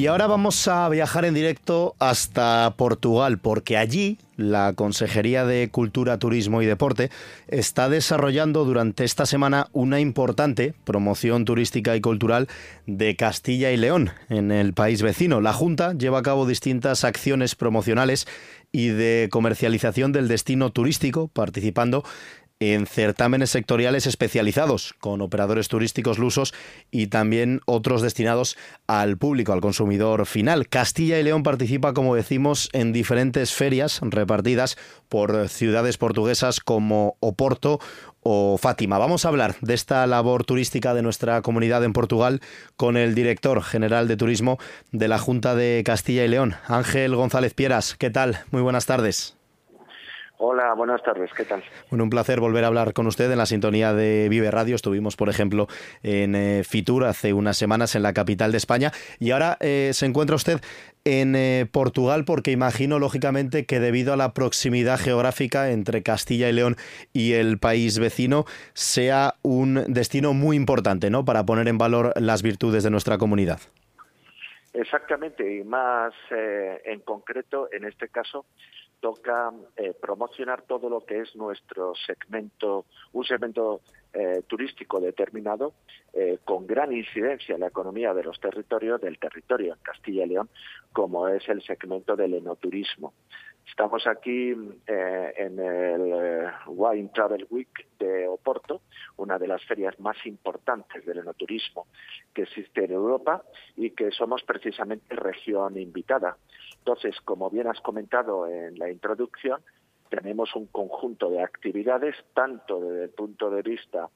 [0.00, 6.18] Y ahora vamos a viajar en directo hasta Portugal, porque allí la Consejería de Cultura,
[6.18, 7.10] Turismo y Deporte
[7.48, 12.48] está desarrollando durante esta semana una importante promoción turística y cultural
[12.86, 15.42] de Castilla y León en el país vecino.
[15.42, 18.26] La Junta lleva a cabo distintas acciones promocionales
[18.72, 22.04] y de comercialización del destino turístico, participando
[22.60, 26.52] en certámenes sectoriales especializados con operadores turísticos lusos
[26.90, 28.56] y también otros destinados
[28.86, 30.68] al público, al consumidor final.
[30.68, 34.76] Castilla y León participa, como decimos, en diferentes ferias repartidas
[35.08, 37.80] por ciudades portuguesas como Oporto
[38.22, 38.98] o Fátima.
[38.98, 42.40] Vamos a hablar de esta labor turística de nuestra comunidad en Portugal
[42.76, 44.58] con el director general de turismo
[44.92, 47.96] de la Junta de Castilla y León, Ángel González Pieras.
[47.96, 48.40] ¿Qué tal?
[48.50, 49.39] Muy buenas tardes.
[50.42, 51.62] Hola, buenas tardes, ¿qué tal?
[51.90, 54.74] Bueno, un placer volver a hablar con usted en la sintonía de Vive Radio.
[54.74, 55.66] Estuvimos, por ejemplo,
[56.02, 60.06] en eh, Fitur hace unas semanas en la capital de España y ahora eh, se
[60.06, 60.62] encuentra usted
[61.04, 66.54] en eh, Portugal porque imagino, lógicamente, que debido a la proximidad geográfica entre Castilla y
[66.54, 66.76] León
[67.12, 72.42] y el país vecino, sea un destino muy importante, ¿no?, para poner en valor las
[72.42, 73.60] virtudes de nuestra comunidad.
[74.72, 78.46] Exactamente, y más en concreto, en este caso,
[79.00, 83.80] toca eh, promocionar todo lo que es nuestro segmento, un segmento
[84.12, 85.72] eh, turístico determinado
[86.12, 90.28] eh, con gran incidencia en la economía de los territorios del territorio en Castilla y
[90.28, 90.48] León,
[90.92, 93.14] como es el segmento del enoturismo.
[93.66, 94.50] Estamos aquí
[94.86, 98.82] en el Wine Travel Week de Oporto,
[99.16, 101.86] una de las ferias más importantes del enoturismo
[102.34, 103.44] que existe en Europa
[103.76, 106.36] y que somos precisamente región invitada.
[106.80, 109.62] Entonces, como bien has comentado en la introducción,
[110.08, 114.08] tenemos un conjunto de actividades, tanto desde el punto de vista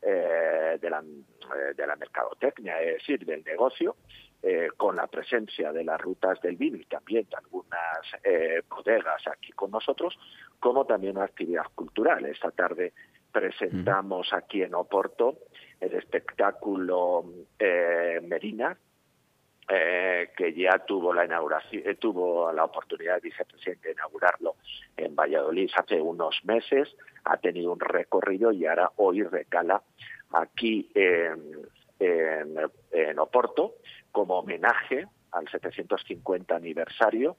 [0.00, 3.96] eh, de, la, eh, de, la, mercadotecnia, es decir, del negocio,
[4.42, 9.52] eh, con la presencia de las rutas del vino y también de algunas bodegas aquí
[9.52, 10.18] con nosotros,
[10.60, 12.24] como también una actividad cultural.
[12.26, 12.92] Esta tarde
[13.32, 15.38] presentamos aquí en Oporto
[15.80, 17.24] el espectáculo
[17.58, 18.76] Merina,
[19.68, 24.56] eh, que ya tuvo la inauguración, eh, tuvo la oportunidad el vicepresidente de inaugurarlo
[24.96, 26.94] en Valladolid hace unos meses,
[27.24, 29.82] ha tenido un recorrido y ahora hoy recala
[30.32, 31.66] aquí en,
[31.98, 33.76] en, Oporto
[34.12, 37.36] como homenaje al 750 aniversario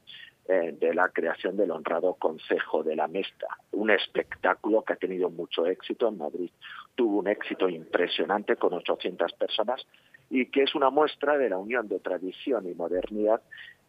[0.47, 5.29] eh, de la creación del honrado Consejo de la Mesta, un espectáculo que ha tenido
[5.29, 6.51] mucho éxito en Madrid.
[6.95, 9.85] Tuvo un éxito impresionante con 800 personas
[10.29, 13.41] y que es una muestra de la unión de tradición y modernidad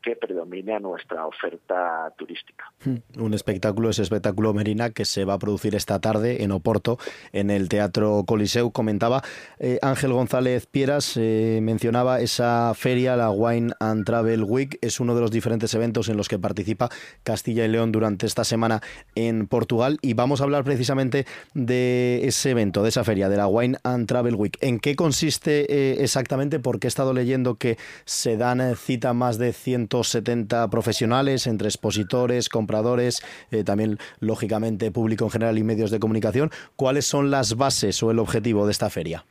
[0.06, 2.72] que predomina nuestra oferta turística.
[2.84, 2.98] Hmm.
[3.18, 6.96] Un espectáculo, ese espectáculo Merina que se va a producir esta tarde en Oporto,
[7.32, 8.70] en el Teatro Coliseu.
[8.70, 9.24] Comentaba
[9.58, 15.16] eh, Ángel González Pieras, eh, mencionaba esa feria, la Wine and Travel Week, es uno
[15.16, 16.88] de los diferentes eventos en los que participa
[17.24, 18.82] Castilla y León durante esta semana
[19.16, 23.48] en Portugal y vamos a hablar precisamente de ese evento, de esa feria, de la
[23.48, 24.56] Wine and Travel Week.
[24.60, 26.60] ¿En qué consiste eh, exactamente?
[26.60, 32.48] Porque he estado leyendo que se dan cita más de 100 70 profesionales entre expositores,
[32.48, 36.50] compradores, eh, también lógicamente público en general y medios de comunicación.
[36.76, 39.24] ¿Cuáles son las bases o el objetivo de esta feria?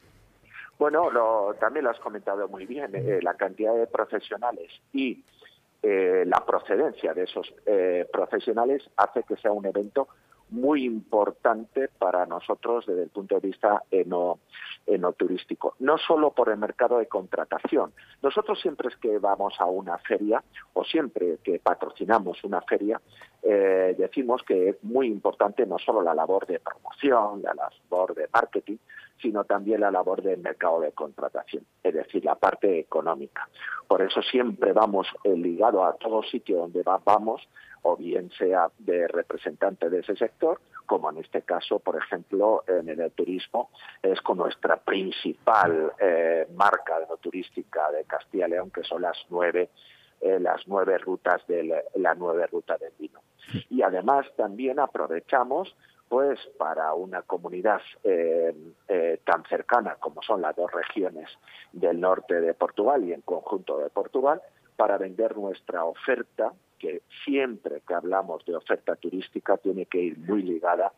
[0.77, 1.09] Bueno,
[1.59, 5.23] también lo has comentado muy bien, eh, la cantidad de profesionales y
[5.81, 7.53] eh, la procedencia de esos
[8.11, 10.07] profesionales hace que sea un evento
[10.49, 14.39] muy importante para nosotros desde el punto de vista eno,
[14.85, 15.75] enoturístico.
[15.79, 17.93] No solo por el mercado de contratación.
[18.21, 23.01] Nosotros siempre es que vamos a una feria o siempre que patrocinamos una feria,
[23.41, 28.27] eh, decimos que es muy importante no solo la labor de promoción, la labor de
[28.33, 28.77] marketing,
[29.21, 33.47] sino también la labor del mercado de contratación, es decir, la parte económica.
[33.87, 37.47] Por eso siempre vamos eh, ligado a todo sitio donde vamos
[37.83, 42.89] o bien sea de representante de ese sector, como en este caso, por ejemplo, en
[42.89, 43.69] el turismo,
[44.01, 49.17] es con nuestra principal eh, marca de turística de Castilla y León, que son las
[49.29, 49.69] nueve,
[50.21, 53.21] eh, las nueve rutas del, la nueve ruta del vino.
[53.69, 55.75] Y además también aprovechamos
[56.07, 58.53] pues para una comunidad eh,
[59.23, 61.29] tan cercana como son las dos regiones
[61.73, 64.41] del norte de Portugal y en conjunto de Portugal,
[64.75, 70.41] para vender nuestra oferta que siempre que hablamos de oferta turística tiene que ir muy
[70.41, 70.91] ligada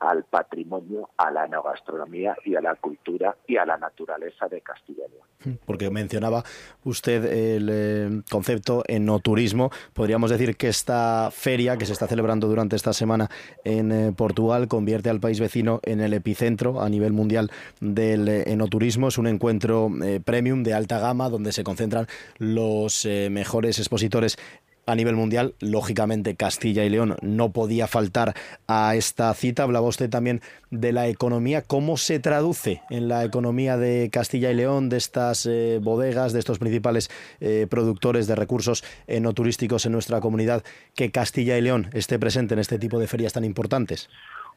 [0.00, 5.04] al patrimonio, a la enogastronomía y a la cultura y a la naturaleza de Castilla
[5.06, 5.58] y León.
[5.66, 6.42] Porque mencionaba
[6.84, 9.70] usted el eh, concepto enoturismo.
[9.92, 13.28] Podríamos decir que esta feria que se está celebrando durante esta semana
[13.64, 18.44] en eh, Portugal convierte al país vecino en el epicentro a nivel mundial del eh,
[18.46, 19.08] enoturismo.
[19.08, 19.90] Es un encuentro
[20.24, 22.06] premium de alta gama donde se concentran
[22.38, 24.38] los mejores expositores
[24.86, 25.54] a nivel mundial.
[25.60, 28.34] Lógicamente, Castilla y León no podía faltar
[28.66, 29.62] a esta cita.
[29.62, 31.62] Hablaba usted también de la economía.
[31.62, 36.38] ¿Cómo se traduce en la economía de Castilla y León, de estas eh, bodegas, de
[36.38, 37.10] estos principales
[37.40, 38.84] eh, productores de recursos
[39.20, 40.62] no turísticos en nuestra comunidad,
[40.94, 44.10] que Castilla y León esté presente en este tipo de ferias tan importantes?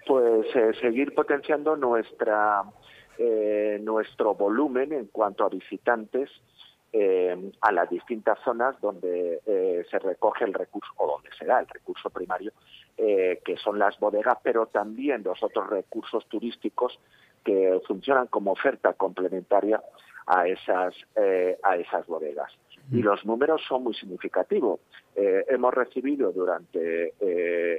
[0.05, 2.63] Pues eh, seguir potenciando nuestra
[3.82, 6.30] nuestro volumen en cuanto a visitantes
[6.93, 11.59] eh, a las distintas zonas donde eh, se recoge el recurso o donde se da
[11.59, 12.53] el recurso primario,
[12.97, 16.97] eh, que son las bodegas, pero también los otros recursos turísticos
[17.43, 19.81] que funcionan como oferta complementaria
[20.27, 20.93] a esas,
[21.63, 22.51] a esas bodegas.
[22.91, 24.81] Y los números son muy significativos.
[25.15, 27.13] hemos recibido durante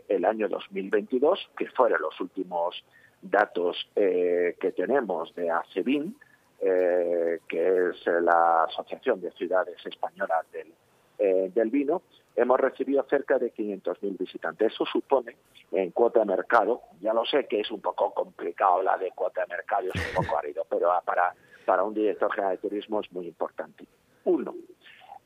[0.09, 2.83] el año 2022, que fueron los últimos
[3.21, 6.17] datos que tenemos de ACEBIN,
[6.61, 10.73] eh, que es la Asociación de Ciudades Españolas del,
[11.17, 12.03] eh, del Vino,
[12.35, 14.73] hemos recibido cerca de 500.000 visitantes.
[14.73, 15.37] Eso supone,
[15.71, 19.43] en cuota de mercado, ya lo sé que es un poco complicado la de cuota
[19.43, 21.33] de mercado, es un poco árido, pero para,
[21.65, 23.85] para un director general de turismo es muy importante.
[24.25, 24.57] Uno,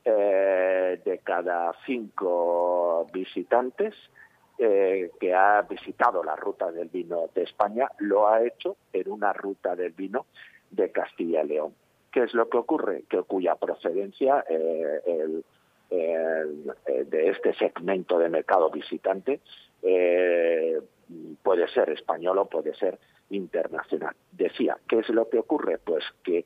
[0.05, 3.95] eh, de cada cinco visitantes
[4.55, 9.75] que ha visitado la ruta del vino de España, lo ha hecho en una ruta
[9.75, 10.27] del vino
[10.75, 11.73] de Castilla y León.
[12.11, 13.03] ¿Qué es lo que ocurre?
[13.09, 15.41] Que cuya procedencia eh,
[15.89, 16.45] eh,
[17.05, 19.41] de este segmento de mercado visitante
[19.81, 20.79] eh,
[21.41, 22.99] puede ser español o puede ser
[23.31, 24.15] internacional.
[24.31, 25.79] Decía, ¿qué es lo que ocurre?
[25.79, 26.45] Pues que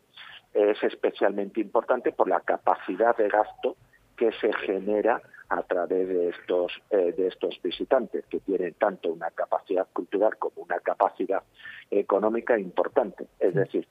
[0.54, 3.76] es especialmente importante por la capacidad de gasto
[4.16, 9.88] que se genera a través de estos de estos visitantes que tienen tanto una capacidad
[9.94, 11.44] cultural como una capacidad
[11.90, 13.88] económica importante es decir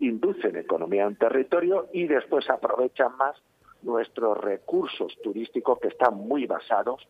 [0.00, 3.36] inducen economía en territorio y después aprovechan más
[3.82, 7.06] nuestros recursos turísticos que están muy basados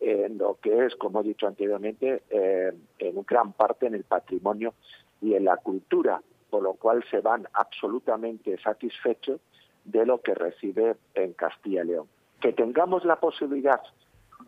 [0.00, 4.74] en lo que es, como he dicho anteriormente, eh, en gran parte en el patrimonio
[5.20, 9.40] y en la cultura, por lo cual se van absolutamente satisfechos
[9.84, 12.08] de lo que recibe en Castilla y León.
[12.40, 13.80] Que tengamos la posibilidad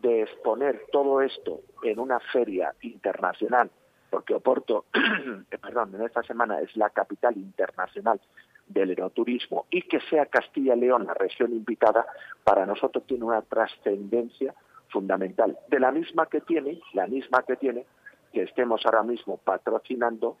[0.01, 3.69] de exponer todo esto en una feria internacional
[4.13, 8.21] porque Oporto, eh, perdón, en esta semana es la capital internacional
[8.67, 12.05] del enoturismo y que sea Castilla y León la región invitada,
[12.43, 14.53] para nosotros tiene una trascendencia
[14.89, 15.57] fundamental.
[15.67, 17.87] De la misma que tiene, la misma que tiene,
[18.31, 20.37] que estemos ahora mismo patrocinando,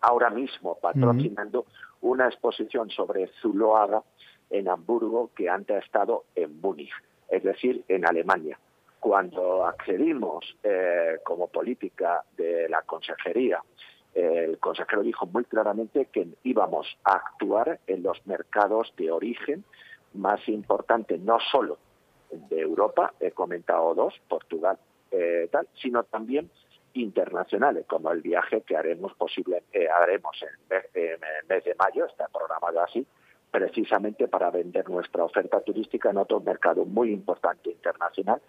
[0.00, 1.66] ahora mismo patrocinando
[2.00, 4.02] una exposición sobre Zuloaga
[4.50, 6.90] en Hamburgo que antes ha estado en Múnich,
[7.28, 8.58] es decir, en Alemania
[9.06, 13.62] cuando accedimos eh, como política de la consejería,
[14.12, 19.62] el consejero dijo muy claramente que íbamos a actuar en los mercados de origen
[20.14, 21.78] más importantes, no solo
[22.32, 24.76] de Europa, he comentado dos, Portugal,
[25.12, 26.50] eh, tal, sino también
[26.94, 30.36] internacionales, como el viaje que haremos posible, eh, haremos
[30.94, 33.06] en el mes de mayo, está programado así,
[33.52, 38.42] precisamente para vender nuestra oferta turística en otro mercado muy importante internacional,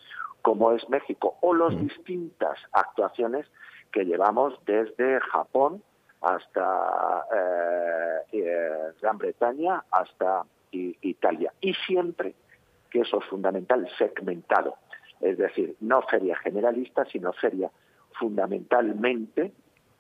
[0.48, 3.46] como es México, o las distintas actuaciones
[3.92, 5.84] que llevamos desde Japón
[6.22, 8.70] hasta eh, eh,
[9.02, 11.52] Gran Bretaña, hasta Italia.
[11.60, 12.34] Y siempre,
[12.90, 14.76] que eso es fundamental, segmentado.
[15.20, 17.70] Es decir, no feria generalista, sino feria
[18.18, 19.52] fundamentalmente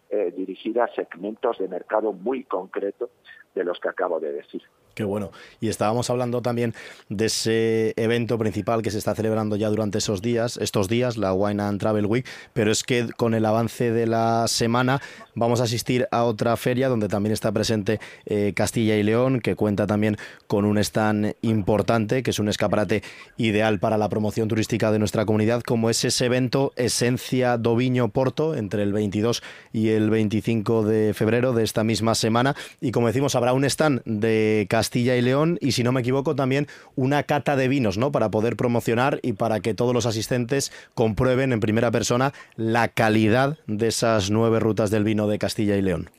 [0.10, 3.10] eh, dirigida a segmentos de mercado muy concretos
[3.54, 4.62] de los que acabo de decir.
[4.98, 5.32] Qué bueno.
[5.62, 6.74] Y estábamos hablando también
[7.08, 11.34] de ese evento principal que se está celebrando ya durante esos días, estos días, la
[11.34, 15.00] Wine and Travel Week, pero es que con el avance de la semana
[15.36, 19.56] vamos a asistir a otra feria donde también está presente eh, Castilla y León, que
[19.56, 20.18] cuenta también
[20.48, 23.04] con un stand importante, que es un escaparate
[23.38, 28.56] ideal para la promoción turística de nuestra comunidad, como es ese evento Esencia Doviño Porto
[28.56, 32.56] entre el 22 y el 25 de febrero de esta misma semana.
[32.82, 35.99] Y como decimos, habrá un stand de Castilla Castilla y León y, si no me
[35.99, 38.13] equivoco, también una cata de vinos, ¿no?
[38.13, 43.57] Para poder promocionar y para que todos los asistentes comprueben en primera persona la calidad
[43.67, 46.09] de esas nueve rutas del vino de Castilla y León.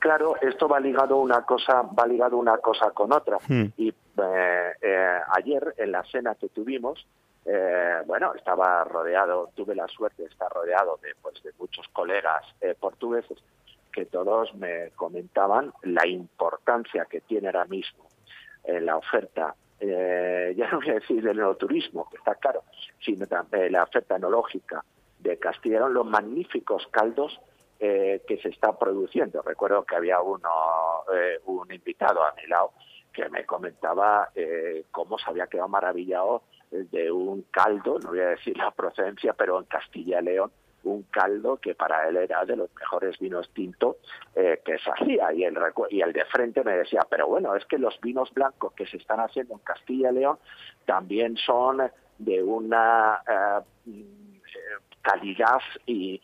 [0.00, 3.38] Claro, esto va ligado una cosa, va ligado una cosa con otra.
[3.48, 3.68] Hmm.
[3.78, 7.06] Y eh, eh, ayer en la cena que tuvimos
[7.46, 12.44] eh, bueno, estaba rodeado, tuve la suerte de estar rodeado de, pues, de muchos colegas
[12.60, 13.38] eh, portugueses
[13.92, 18.06] que todos me comentaban la importancia que tiene ahora mismo
[18.64, 22.64] eh, la oferta, ya no voy a decir del neoturismo, que está claro,
[23.00, 24.84] sino también la oferta enológica
[25.18, 27.40] de Castilla los magníficos caldos
[27.78, 29.40] que se está produciendo.
[29.40, 30.50] Recuerdo que había uno,
[31.46, 32.72] un invitado a mi lado
[33.12, 34.30] que me comentaba
[34.90, 39.58] cómo se había quedado maravillado de un caldo, no voy a decir la procedencia, pero
[39.58, 40.50] en Castilla y León,
[40.88, 43.98] un caldo que para él era de los mejores vinos tinto
[44.34, 45.32] eh, que se hacía.
[45.32, 45.58] Y el,
[45.90, 48.96] y el de frente me decía, pero bueno, es que los vinos blancos que se
[48.96, 50.38] están haciendo en Castilla y León
[50.84, 54.04] también son de una eh,
[55.02, 56.20] calidad y,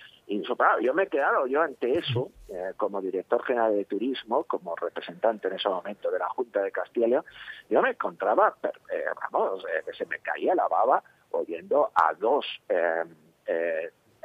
[0.81, 5.49] yo me he quedado yo ante eso, eh, como director general de turismo, como representante
[5.49, 7.25] en ese momento de la Junta de Castilla y León,
[7.69, 12.47] yo me encontraba, eh, vamos, eh, se me caía la baba oyendo a dos,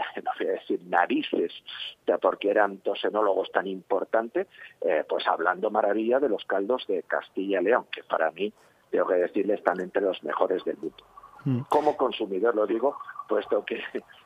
[0.23, 1.53] no voy a decir narices,
[2.21, 4.47] porque eran dos enólogos tan importantes,
[5.07, 8.51] pues hablando maravilla de los caldos de Castilla y León, que para mí,
[8.89, 11.03] tengo que decirle, están entre los mejores del mundo.
[11.45, 11.61] Mm.
[11.69, 12.97] Como consumidor lo digo,
[13.27, 13.81] puesto que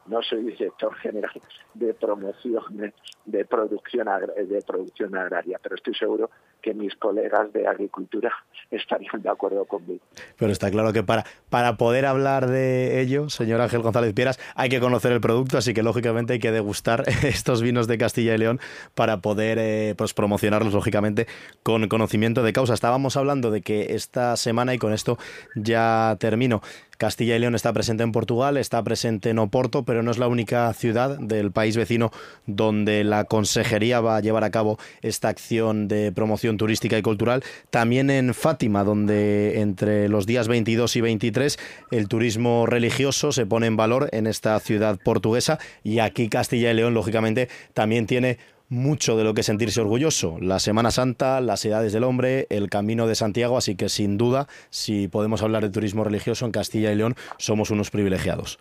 [0.07, 1.31] no soy director general
[1.73, 2.93] de promoción
[3.25, 4.07] de, producción
[4.49, 6.29] de producción agraria, pero estoy seguro
[6.61, 8.31] que mis colegas de agricultura
[8.71, 10.01] estarían de acuerdo conmigo.
[10.37, 14.69] Pero está claro que para, para poder hablar de ello, señor Ángel González Pieras, hay
[14.69, 18.37] que conocer el producto, así que lógicamente hay que degustar estos vinos de Castilla y
[18.37, 18.59] León
[18.95, 21.27] para poder eh, pues promocionarlos, lógicamente,
[21.63, 22.73] con conocimiento de causa.
[22.73, 25.17] Estábamos hablando de que esta semana, y con esto
[25.55, 26.61] ya termino,
[26.97, 30.71] Castilla y León está presente en Portugal, está presente en Oporto, no es la única
[30.73, 32.11] ciudad del país vecino
[32.47, 37.43] donde la consejería va a llevar a cabo esta acción de promoción turística y cultural.
[37.69, 41.59] También en Fátima, donde entre los días 22 y 23
[41.91, 46.73] el turismo religioso se pone en valor en esta ciudad portuguesa y aquí Castilla y
[46.73, 48.37] León, lógicamente, también tiene
[48.69, 50.37] mucho de lo que sentirse orgulloso.
[50.41, 54.47] La Semana Santa, las edades del hombre, el Camino de Santiago, así que sin duda,
[54.69, 58.59] si podemos hablar de turismo religioso en Castilla y León, somos unos privilegiados.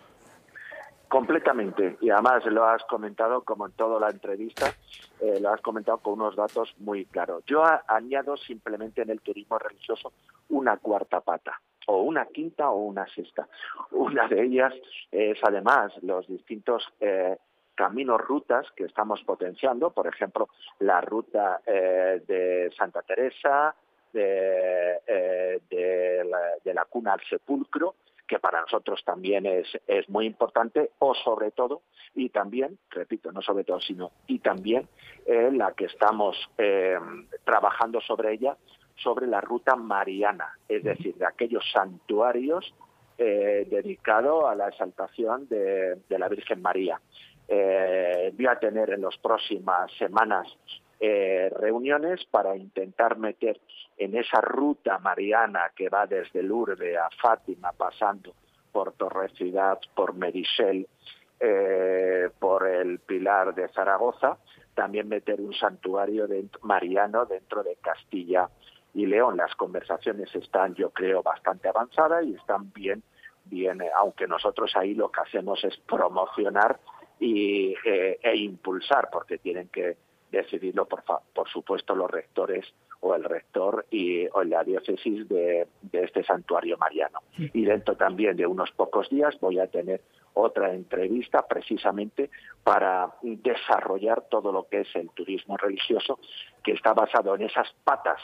[1.13, 1.97] Completamente.
[2.01, 4.73] Y además lo has comentado, como en toda la entrevista,
[5.19, 7.43] eh, lo has comentado con unos datos muy claros.
[7.45, 10.11] Yo añado simplemente en el turismo religioso
[10.49, 13.47] una cuarta pata o una quinta o una sexta.
[13.91, 14.73] Una de ellas
[15.11, 17.37] es además los distintos eh,
[17.75, 20.49] caminos, rutas que estamos potenciando, por ejemplo,
[20.79, 23.75] la ruta eh, de Santa Teresa,
[24.13, 27.95] de, eh, de, la, cuna al sepulcro,
[28.27, 31.81] que para nosotros también es, es muy importante, o sobre todo,
[32.15, 34.87] y también, repito, no sobre todo, sino y también
[35.25, 36.37] eh, la que estamos
[37.43, 38.57] trabajando sobre ella,
[38.95, 42.73] sobre la ruta mariana, es decir, de aquellos santuarios
[43.17, 46.99] dedicados a la exaltación de, de la Virgen María.
[47.47, 50.47] Eh, voy a tener en las próximas semanas
[50.99, 53.59] eh, reuniones para intentar meter
[53.97, 58.33] en esa ruta mariana que va desde Lourdes a Fátima, pasando
[58.71, 60.87] por Torre Ciudad, por Merisel,
[61.39, 64.37] eh, por el Pilar de Zaragoza,
[64.73, 66.27] también meter un santuario
[66.61, 68.49] mariano dentro de Castilla
[68.93, 69.37] y León.
[69.37, 73.03] Las conversaciones están, yo creo, bastante avanzadas y están bien,
[73.45, 76.79] bien, aunque nosotros ahí lo que hacemos es promocionar
[77.19, 79.97] y, eh, e impulsar, porque tienen que
[80.31, 82.65] decidirlo, por, por supuesto, los rectores
[83.03, 87.19] o el rector y, o la diócesis de, este santuario mariano.
[87.37, 90.01] Y dentro también de unos pocos días voy a tener
[90.33, 92.29] otra entrevista precisamente
[92.63, 96.17] para desarrollar todo lo que es el turismo religioso,
[96.63, 98.21] que está basado en esas patas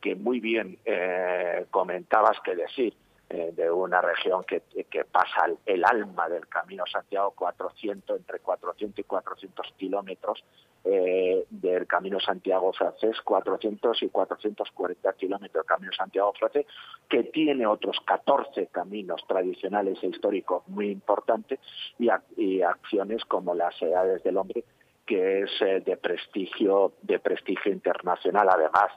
[0.00, 2.94] que muy bien eh, comentabas que decir,
[3.34, 4.60] eh, de una región que,
[4.90, 10.44] que pasa el, alma del Camino Santiago, 400, entre 400 y 400 kilómetros
[10.84, 16.66] eh, del Camino Santiago francés, 400 y 440 kilómetros del Camino Santiago francés,
[17.08, 21.58] que tiene otros 14 caminos tradicionales e históricos muy importantes
[21.98, 22.10] y,
[22.60, 24.62] acciones como las Edades del Hombre,
[25.06, 28.92] que es eh, de prestigio, de prestigio internacional, además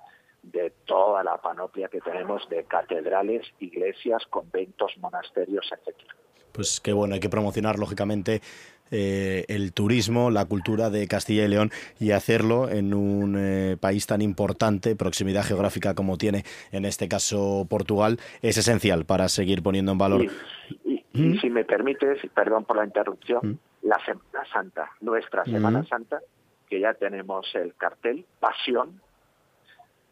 [0.51, 6.15] de toda la panoplia que tenemos de catedrales, iglesias, conventos, monasterios, etcétera.
[6.51, 8.41] Pues qué bueno, hay que promocionar lógicamente
[8.91, 14.05] eh, el turismo, la cultura de Castilla y León y hacerlo en un eh, país
[14.05, 19.91] tan importante, proximidad geográfica como tiene en este caso Portugal, es esencial para seguir poniendo
[19.91, 20.25] en valor.
[20.85, 21.39] Y, ¿Mm?
[21.39, 23.87] si me permites, perdón por la interrupción, ¿Mm?
[23.87, 25.87] la Semana Santa, nuestra Semana ¿Mm?
[25.87, 26.19] Santa,
[26.69, 29.01] que ya tenemos el cartel, Pasión,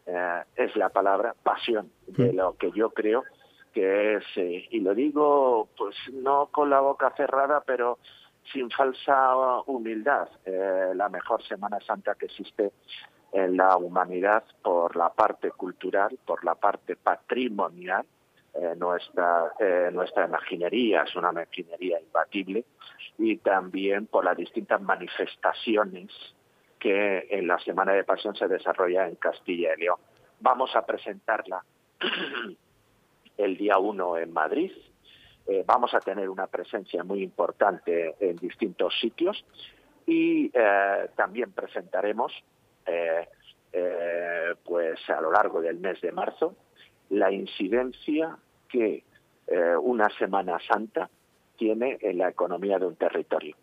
[0.06, 3.24] eh, es la palabra pasión, de lo que yo creo
[3.74, 7.98] que es, eh, y lo digo pues no con la boca cerrada, pero
[8.52, 9.34] sin falsa
[9.66, 12.72] humildad, eh, la mejor Semana Santa que existe
[13.32, 18.06] en la humanidad por la parte cultural, por la parte patrimonial.
[18.54, 19.52] Eh, nuestra,
[19.90, 22.64] nuestra imaginería es una imaginería imbatible
[23.18, 26.12] y también por las distintas manifestaciones
[26.84, 29.98] que en la Semana de Pasión se desarrolla en Castilla y León.
[30.40, 31.64] Vamos a presentarla
[33.38, 34.70] el día 1 en Madrid.
[35.46, 39.46] Eh, vamos a tener una presencia muy importante en distintos sitios
[40.04, 42.34] y eh, también presentaremos
[42.84, 43.28] eh,
[44.62, 46.54] pues a lo largo del mes de marzo
[47.08, 48.36] la incidencia
[48.68, 49.04] que
[49.82, 51.08] una Semana Santa
[51.56, 53.56] tiene en la economía de un territorio.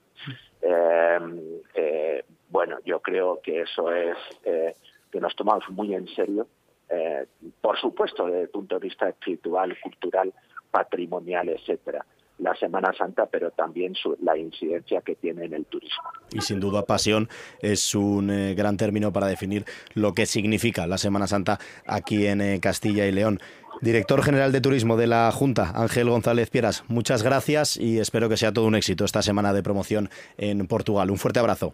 [2.50, 6.48] Bueno, yo creo que eso es que nos tomamos muy en serio
[6.92, 7.26] eh,
[7.62, 10.34] por supuesto, desde el punto de vista espiritual, cultural,
[10.70, 12.06] patrimonial, etcétera
[12.42, 13.94] la Semana Santa, pero también
[14.24, 16.04] la incidencia que tiene en el turismo.
[16.32, 17.30] Y sin duda, pasión
[17.62, 22.42] es un eh, gran término para definir lo que significa la Semana Santa aquí en
[22.42, 23.40] eh, Castilla y León.
[23.82, 28.38] Director General de Turismo de la Junta, Ángel González Pieras, muchas gracias y espero que
[28.38, 31.10] sea todo un éxito esta semana de promoción en Portugal.
[31.10, 31.74] Un fuerte abrazo.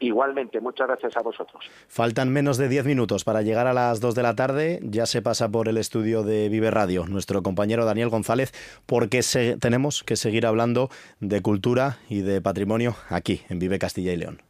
[0.00, 1.62] Igualmente, muchas gracias a vosotros.
[1.88, 4.80] Faltan menos de 10 minutos para llegar a las 2 de la tarde.
[4.82, 8.54] Ya se pasa por el estudio de Vive Radio nuestro compañero Daniel González,
[8.86, 9.20] porque
[9.60, 10.88] tenemos que seguir hablando
[11.20, 14.49] de cultura y de patrimonio aquí, en Vive Castilla y León.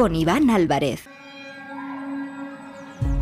[0.00, 1.02] Con Iván Álvarez.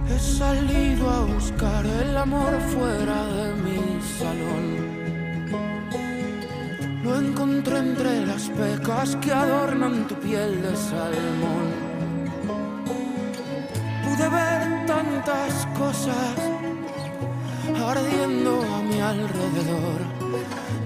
[0.09, 4.65] He salido a buscar el amor fuera de mi salón
[7.03, 11.67] lo encontré entre las pecas que adornan tu piel de salmón.
[14.05, 16.37] Pude ver tantas cosas
[17.91, 20.18] ardiendo a mi alrededor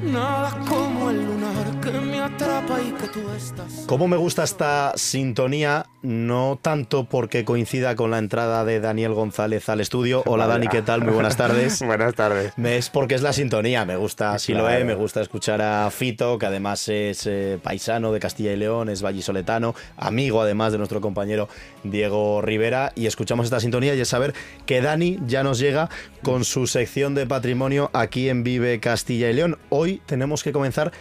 [0.03, 3.85] Nada como el lunar que me atrapa y que tú estás.
[3.87, 5.87] ¿Cómo me gusta esta sintonía?
[6.03, 10.25] No tanto porque coincida con la entrada de Daniel González al estudio.
[10.27, 11.03] Hola Dani, ¿qué tal?
[11.03, 11.81] Muy buenas tardes.
[11.87, 12.53] buenas tardes.
[12.57, 13.85] Es porque es la sintonía.
[13.85, 18.53] Me gusta Siloé, me gusta escuchar a Fito, que además es eh, paisano de Castilla
[18.53, 21.49] y León, es vallisoletano, amigo además de nuestro compañero
[21.85, 22.93] Diego Rivera.
[22.97, 24.35] Y escuchamos esta sintonía y es saber
[24.67, 25.89] que Dani ya nos llega
[26.23, 29.59] con su sección de patrimonio aquí en Vive Castilla y León.
[29.69, 30.93] Hoy tenemos que comenzar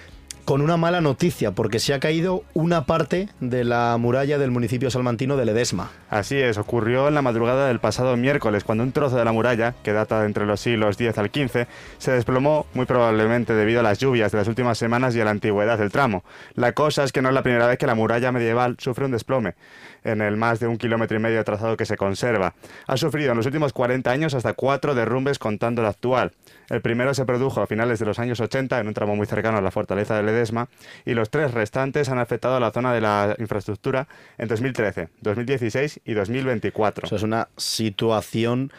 [0.46, 4.90] con una mala noticia, porque se ha caído una parte de la muralla del municipio
[4.90, 5.92] salmantino de Ledesma.
[6.10, 9.76] Así es, ocurrió en la madrugada del pasado miércoles, cuando un trozo de la muralla,
[9.84, 11.68] que data entre los siglos X al XV,
[11.98, 15.32] se desplomó muy probablemente debido a las lluvias de las últimas semanas y a la
[15.32, 16.24] antigüedad del tramo.
[16.56, 19.12] La cosa es que no es la primera vez que la muralla medieval sufre un
[19.12, 19.56] desplome
[20.04, 22.54] en el más de un kilómetro y medio de trazado que se conserva.
[22.88, 26.34] Ha sufrido en los últimos 40 años hasta cuatro derrumbes contando el actual.
[26.70, 29.58] El primero se produjo a finales de los años 80 en un tramo muy cercano
[29.58, 30.70] a la fortaleza de Ledesma
[31.06, 34.08] y los tres restantes han afectado a la zona de la infraestructura
[34.38, 37.08] en 2013, 2016 y 2024.
[37.08, 38.72] Eso es una situación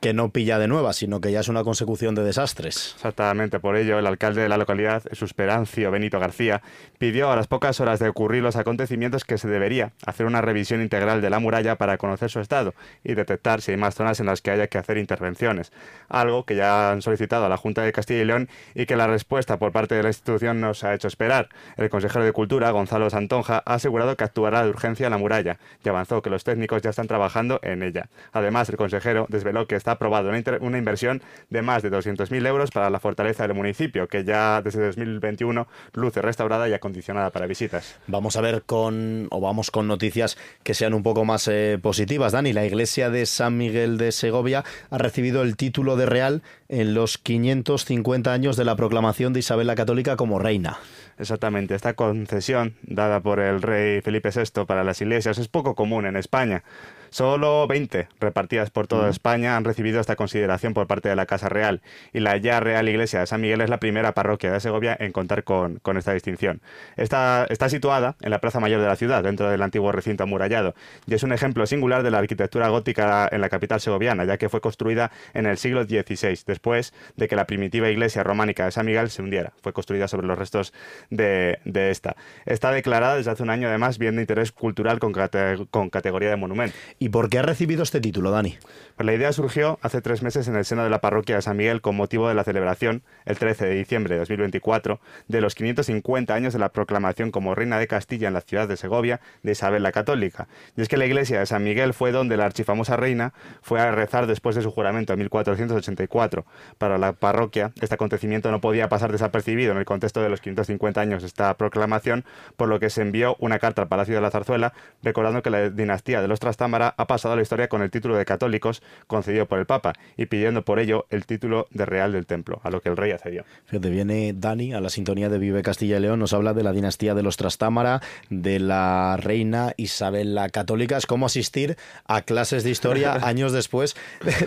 [0.00, 2.92] que no pilla de nueva, sino que ya es una consecución de desastres.
[2.94, 6.62] Exactamente, por ello el alcalde de la localidad, Susperancio Benito García,
[6.98, 10.82] pidió a las pocas horas de ocurrir los acontecimientos que se debería hacer una revisión
[10.82, 12.74] integral de la muralla para conocer su estado
[13.04, 15.72] y detectar si hay más zonas en las que haya que hacer intervenciones,
[16.08, 19.06] algo que ya han solicitado a la Junta de Castilla y León y que la
[19.06, 21.48] respuesta por parte de la institución nos ha hecho esperar.
[21.76, 25.58] El consejero de Cultura, Gonzalo Santonja, ha asegurado que actuará de urgencia en la muralla
[25.84, 28.08] y avanzó que los técnicos ya están trabajando en ella.
[28.32, 32.90] Además, el consejero desveló que está aprobado una, inversión de más de 200.000 euros para
[32.90, 37.98] la fortaleza del municipio, que ya desde 2021 luce restaurada y acondicionada para visitas.
[38.06, 42.32] Vamos a ver con, o vamos con noticias que sean un poco más eh, positivas.
[42.32, 46.94] Dani, la iglesia de San Miguel de Segovia ha recibido el título de real en
[46.94, 50.78] los 550 años de la proclamación de Isabel la Católica como reina.
[51.18, 56.06] Exactamente, esta concesión dada por el rey Felipe VI para las iglesias es poco común
[56.06, 56.62] en España.
[57.10, 61.48] Solo 20 repartidas por toda España han recibido esta consideración por parte de la Casa
[61.48, 61.80] Real
[62.12, 65.12] y la ya Real Iglesia de San Miguel es la primera parroquia de Segovia en
[65.12, 66.60] contar con, con esta distinción.
[66.96, 70.74] Está, está situada en la Plaza Mayor de la ciudad, dentro del antiguo recinto amurallado,
[71.06, 74.48] y es un ejemplo singular de la arquitectura gótica en la capital segoviana, ya que
[74.48, 78.86] fue construida en el siglo XVI, después de que la primitiva iglesia románica de San
[78.86, 79.52] Miguel se hundiera.
[79.62, 80.72] Fue construida sobre los restos
[81.10, 82.16] de, de esta.
[82.44, 86.30] Está declarada desde hace un año, además, bien de interés cultural con, cate- con categoría
[86.30, 86.76] de monumento.
[86.98, 88.56] ¿Y por qué ha recibido este título, Dani?
[88.96, 91.58] Pues la idea surgió hace tres meses en el seno de la parroquia de San
[91.58, 96.32] Miguel con motivo de la celebración, el 13 de diciembre de 2024, de los 550
[96.32, 99.82] años de la proclamación como reina de Castilla en la ciudad de Segovia de Isabel
[99.82, 100.48] la Católica.
[100.74, 103.90] Y es que la iglesia de San Miguel fue donde la archifamosa reina fue a
[103.90, 106.46] rezar después de su juramento en 1484.
[106.78, 110.98] Para la parroquia, este acontecimiento no podía pasar desapercibido en el contexto de los 550
[110.98, 112.24] años de esta proclamación,
[112.56, 114.72] por lo que se envió una carta al Palacio de la Zarzuela
[115.02, 118.16] recordando que la dinastía de los Trastámara ha pasado a la historia con el título
[118.16, 122.26] de católicos concedido por el Papa y pidiendo por ello el título de Real del
[122.26, 123.44] Templo, a lo que el rey accedió.
[123.66, 126.72] Fíjate, viene Dani a la sintonía de Vive Castilla y León, nos habla de la
[126.72, 130.96] dinastía de los Trastámara, de la reina Isabel la Católica.
[130.96, 131.76] Es como asistir
[132.06, 133.96] a clases de historia años después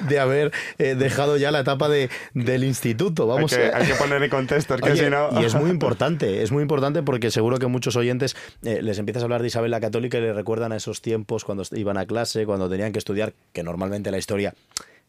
[0.07, 3.27] de haber eh, dejado ya la etapa de, del instituto.
[3.27, 5.41] Vamos, hay, que, hay que poner en contexto, es que Oye, si no...
[5.41, 9.23] Y es muy importante, es muy importante porque seguro que muchos oyentes eh, les empiezas
[9.23, 12.05] a hablar de Isabel la Católica y le recuerdan a esos tiempos cuando iban a
[12.05, 14.53] clase, cuando tenían que estudiar, que normalmente la historia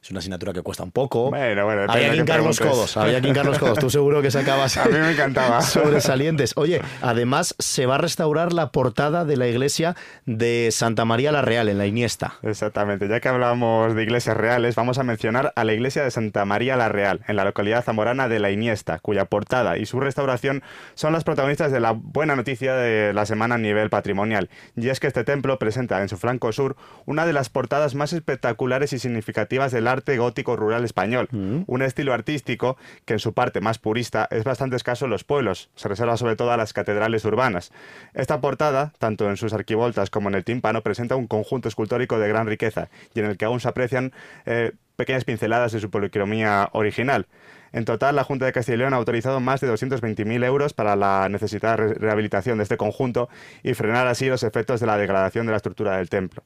[0.02, 1.28] es una asignatura que cuesta un poco.
[1.28, 3.78] Bueno, bueno, había que hincar los codos, había que hincar los codos.
[3.78, 5.60] Tú seguro que sacabas A mí me encantaba.
[5.60, 6.54] sobresalientes.
[6.56, 11.42] Oye, además se va a restaurar la portada de la iglesia de Santa María la
[11.42, 12.34] Real en la Iniesta.
[12.42, 16.46] Exactamente, ya que hablamos de iglesias reales, vamos a mencionar a la iglesia de Santa
[16.46, 20.62] María la Real, en la localidad zamorana de La Iniesta, cuya portada y su restauración
[20.94, 24.48] son las protagonistas de la buena noticia de la semana a nivel patrimonial.
[24.76, 28.14] Y es que este templo presenta en su flanco sur una de las portadas más
[28.14, 31.28] espectaculares y significativas del arte gótico rural español,
[31.66, 35.70] un estilo artístico que en su parte más purista es bastante escaso en los pueblos,
[35.74, 37.72] se reserva sobre todo a las catedrales urbanas.
[38.14, 42.28] Esta portada, tanto en sus arquivoltas como en el tímpano, presenta un conjunto escultórico de
[42.28, 44.12] gran riqueza y en el que aún se aprecian
[44.46, 47.26] eh, pequeñas pinceladas de su policromía original.
[47.72, 50.96] En total, la Junta de Castilla y León ha autorizado más de 220.000 euros para
[50.96, 53.28] la necesitada re- rehabilitación de este conjunto
[53.62, 56.42] y frenar así los efectos de la degradación de la estructura del templo.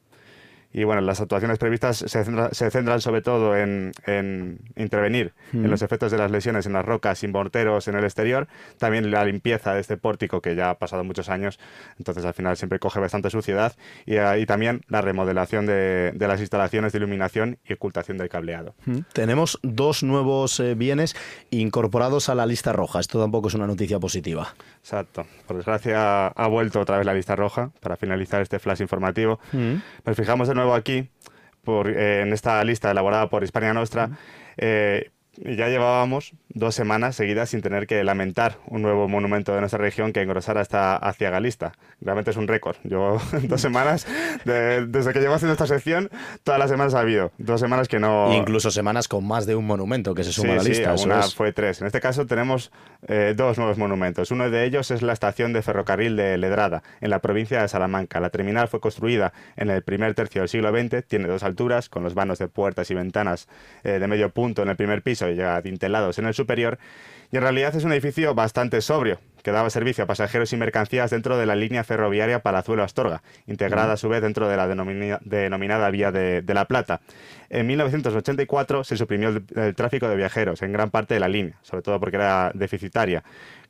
[0.74, 5.64] Y bueno, las actuaciones previstas se, centra- se centran sobre todo en, en intervenir Mm.
[5.64, 8.48] en los efectos de las lesiones en las rocas y morteros en el exterior,
[8.78, 11.60] también la limpieza de este pórtico que ya ha pasado muchos años,
[11.98, 16.28] entonces al final siempre coge bastante suciedad, y, eh, y también la remodelación de, de
[16.28, 18.74] las instalaciones de iluminación y ocultación del cableado.
[18.86, 18.98] Mm.
[19.12, 21.14] Tenemos dos nuevos eh, bienes
[21.50, 22.98] incorporados a la lista roja.
[23.00, 24.54] Esto tampoco es una noticia positiva.
[24.84, 25.26] Exacto.
[25.46, 29.40] Por desgracia ha vuelto otra vez la lista roja para finalizar este flash informativo.
[29.52, 29.76] Mm.
[30.04, 31.08] Nos fijamos de nuevo aquí,
[31.62, 34.10] por, eh, en esta lista elaborada por Hispania Nostra.
[34.58, 39.60] eh, y ya llevábamos dos semanas seguidas sin tener que lamentar un nuevo monumento de
[39.60, 41.72] nuestra región que engrosara esta aciaga lista.
[42.00, 42.76] Realmente es un récord.
[42.84, 44.06] Yo dos semanas,
[44.44, 46.10] de- desde que llevo haciendo esta sección,
[46.44, 47.32] todas las semanas ha habido.
[47.38, 48.32] Dos semanas que no...
[48.34, 50.94] Incluso semanas con más de un monumento que se suma Sí, a la sí, lista.
[51.04, 51.34] una es.
[51.34, 51.80] fue tres.
[51.80, 52.70] En este caso tenemos
[53.08, 54.30] eh, dos nuevos monumentos.
[54.30, 58.20] Uno de ellos es la estación de ferrocarril de Ledrada, en la provincia de Salamanca.
[58.20, 62.02] La terminal fue construida en el primer tercio del siglo XX, tiene dos alturas, con
[62.04, 63.48] los vanos de puertas y ventanas
[63.82, 66.78] eh, de medio punto en el primer piso y ya tintelados en el superior.
[67.32, 71.10] Y en realidad es un edificio bastante sobrio, que daba servicio a pasajeros y mercancías
[71.10, 75.90] dentro de la línea ferroviaria Palazuelo-Astorga, integrada a su vez dentro de la denomina- denominada
[75.90, 77.00] Vía de, de la Plata.
[77.50, 81.58] En 1984 se suprimió el, el tráfico de viajeros en gran parte de la línea,
[81.62, 83.24] sobre todo porque era deficitaria,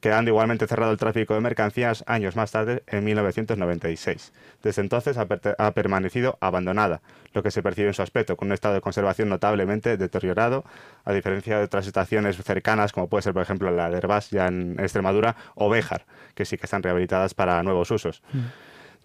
[0.04, 4.34] quedando igualmente cerrado el tráfico de mercancías años más tarde, en 1996.
[4.62, 7.00] Desde entonces ha, permanecido abandonada,
[7.32, 10.62] lo que se percibe en su aspecto, con un estado de conservación notablemente deteriorado,
[11.06, 14.46] a diferencia de otras estaciones cercanas, como puede ser, por ejemplo, la de Herbás, ya
[14.46, 18.22] en Extremadura, o Béjar, que sí que están rehabilitadas para nuevos usos.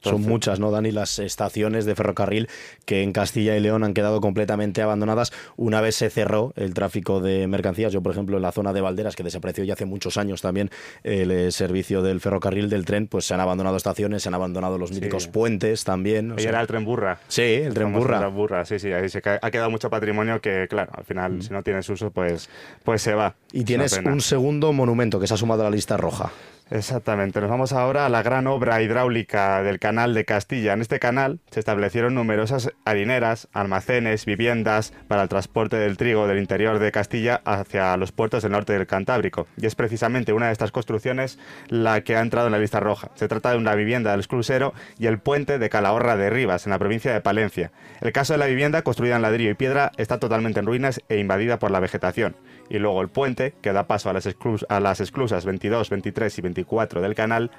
[0.02, 0.92] Son muchas, ¿no, Dani?
[0.92, 2.48] Las estaciones de ferrocarril
[2.86, 7.20] que en Castilla y León han quedado completamente abandonadas una vez se cerró el tráfico
[7.20, 7.92] de mercancías.
[7.92, 10.70] Yo, por ejemplo, en la zona de Valderas, que desapareció ya hace muchos años también
[11.04, 14.78] el eh, servicio del ferrocarril del tren, pues se han abandonado estaciones, se han abandonado
[14.78, 16.32] los míticos puentes también.
[16.32, 17.20] o sea- era el tren burra.
[17.28, 18.28] Sí, el tren burra.
[18.28, 18.92] burra, sí, sí.
[18.92, 22.50] Ahí se ha quedado mucho patrimonio que, claro, al final, si no tienes uso, pues,
[22.84, 23.36] pues se va.
[23.52, 26.32] Y Es tienes un segundo monumento que se ha sumado a la lista roja.
[26.72, 27.42] Exactamente.
[27.42, 30.74] Nos vamos ahora a la gran obra hidráulica del canal de Castilla.
[30.74, 36.38] En este canal se establecieron numerosas harineras, almacenes, viviendas para el transporte del trigo del
[36.38, 39.48] interior de Castilla hacia los puertos del norte del Cantábrico.
[39.58, 41.40] Y es precisamente una de estas construcciones
[41.70, 43.10] la que ha entrado en la lista roja.
[43.16, 46.72] Se trata de una vivienda del Esclusero y el puente de Calahorra de Rivas, en
[46.72, 47.72] la provincia de Palencia.
[48.00, 51.18] El caso de la vivienda, construida en ladrillo y piedra, está totalmente en ruinas e
[51.18, 52.36] invadida por la vegetación.
[52.70, 57.02] Y luego el puente, que da paso a las, a esclusas 22, 23 y 24
[57.02, 57.52] del canal,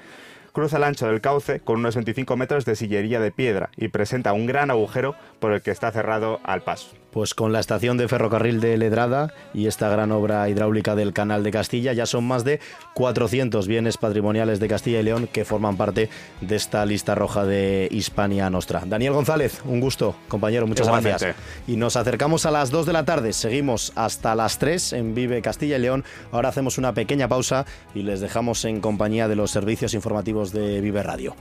[0.51, 4.33] cruza el ancho del cauce con unos 25 metros de sillería de piedra y presenta
[4.33, 6.95] un gran agujero por el que está cerrado al paso.
[7.11, 11.43] Pues con la estación de ferrocarril de Ledrada y esta gran obra hidráulica del Canal
[11.43, 12.59] de Castilla ya son más de
[12.93, 16.09] 400 bienes patrimoniales de Castilla y León que forman parte
[16.39, 18.83] de esta lista roja de Hispania Nostra.
[18.85, 21.35] Daniel González, un gusto, compañero, muchas gracias.
[21.67, 25.41] Y nos acercamos a las 2 de la tarde, seguimos hasta las 3 en Vive
[25.41, 26.05] Castilla y León.
[26.31, 30.79] Ahora hacemos una pequeña pausa y les dejamos en compañía de los servicios informativos de
[30.79, 31.35] Vive Radio.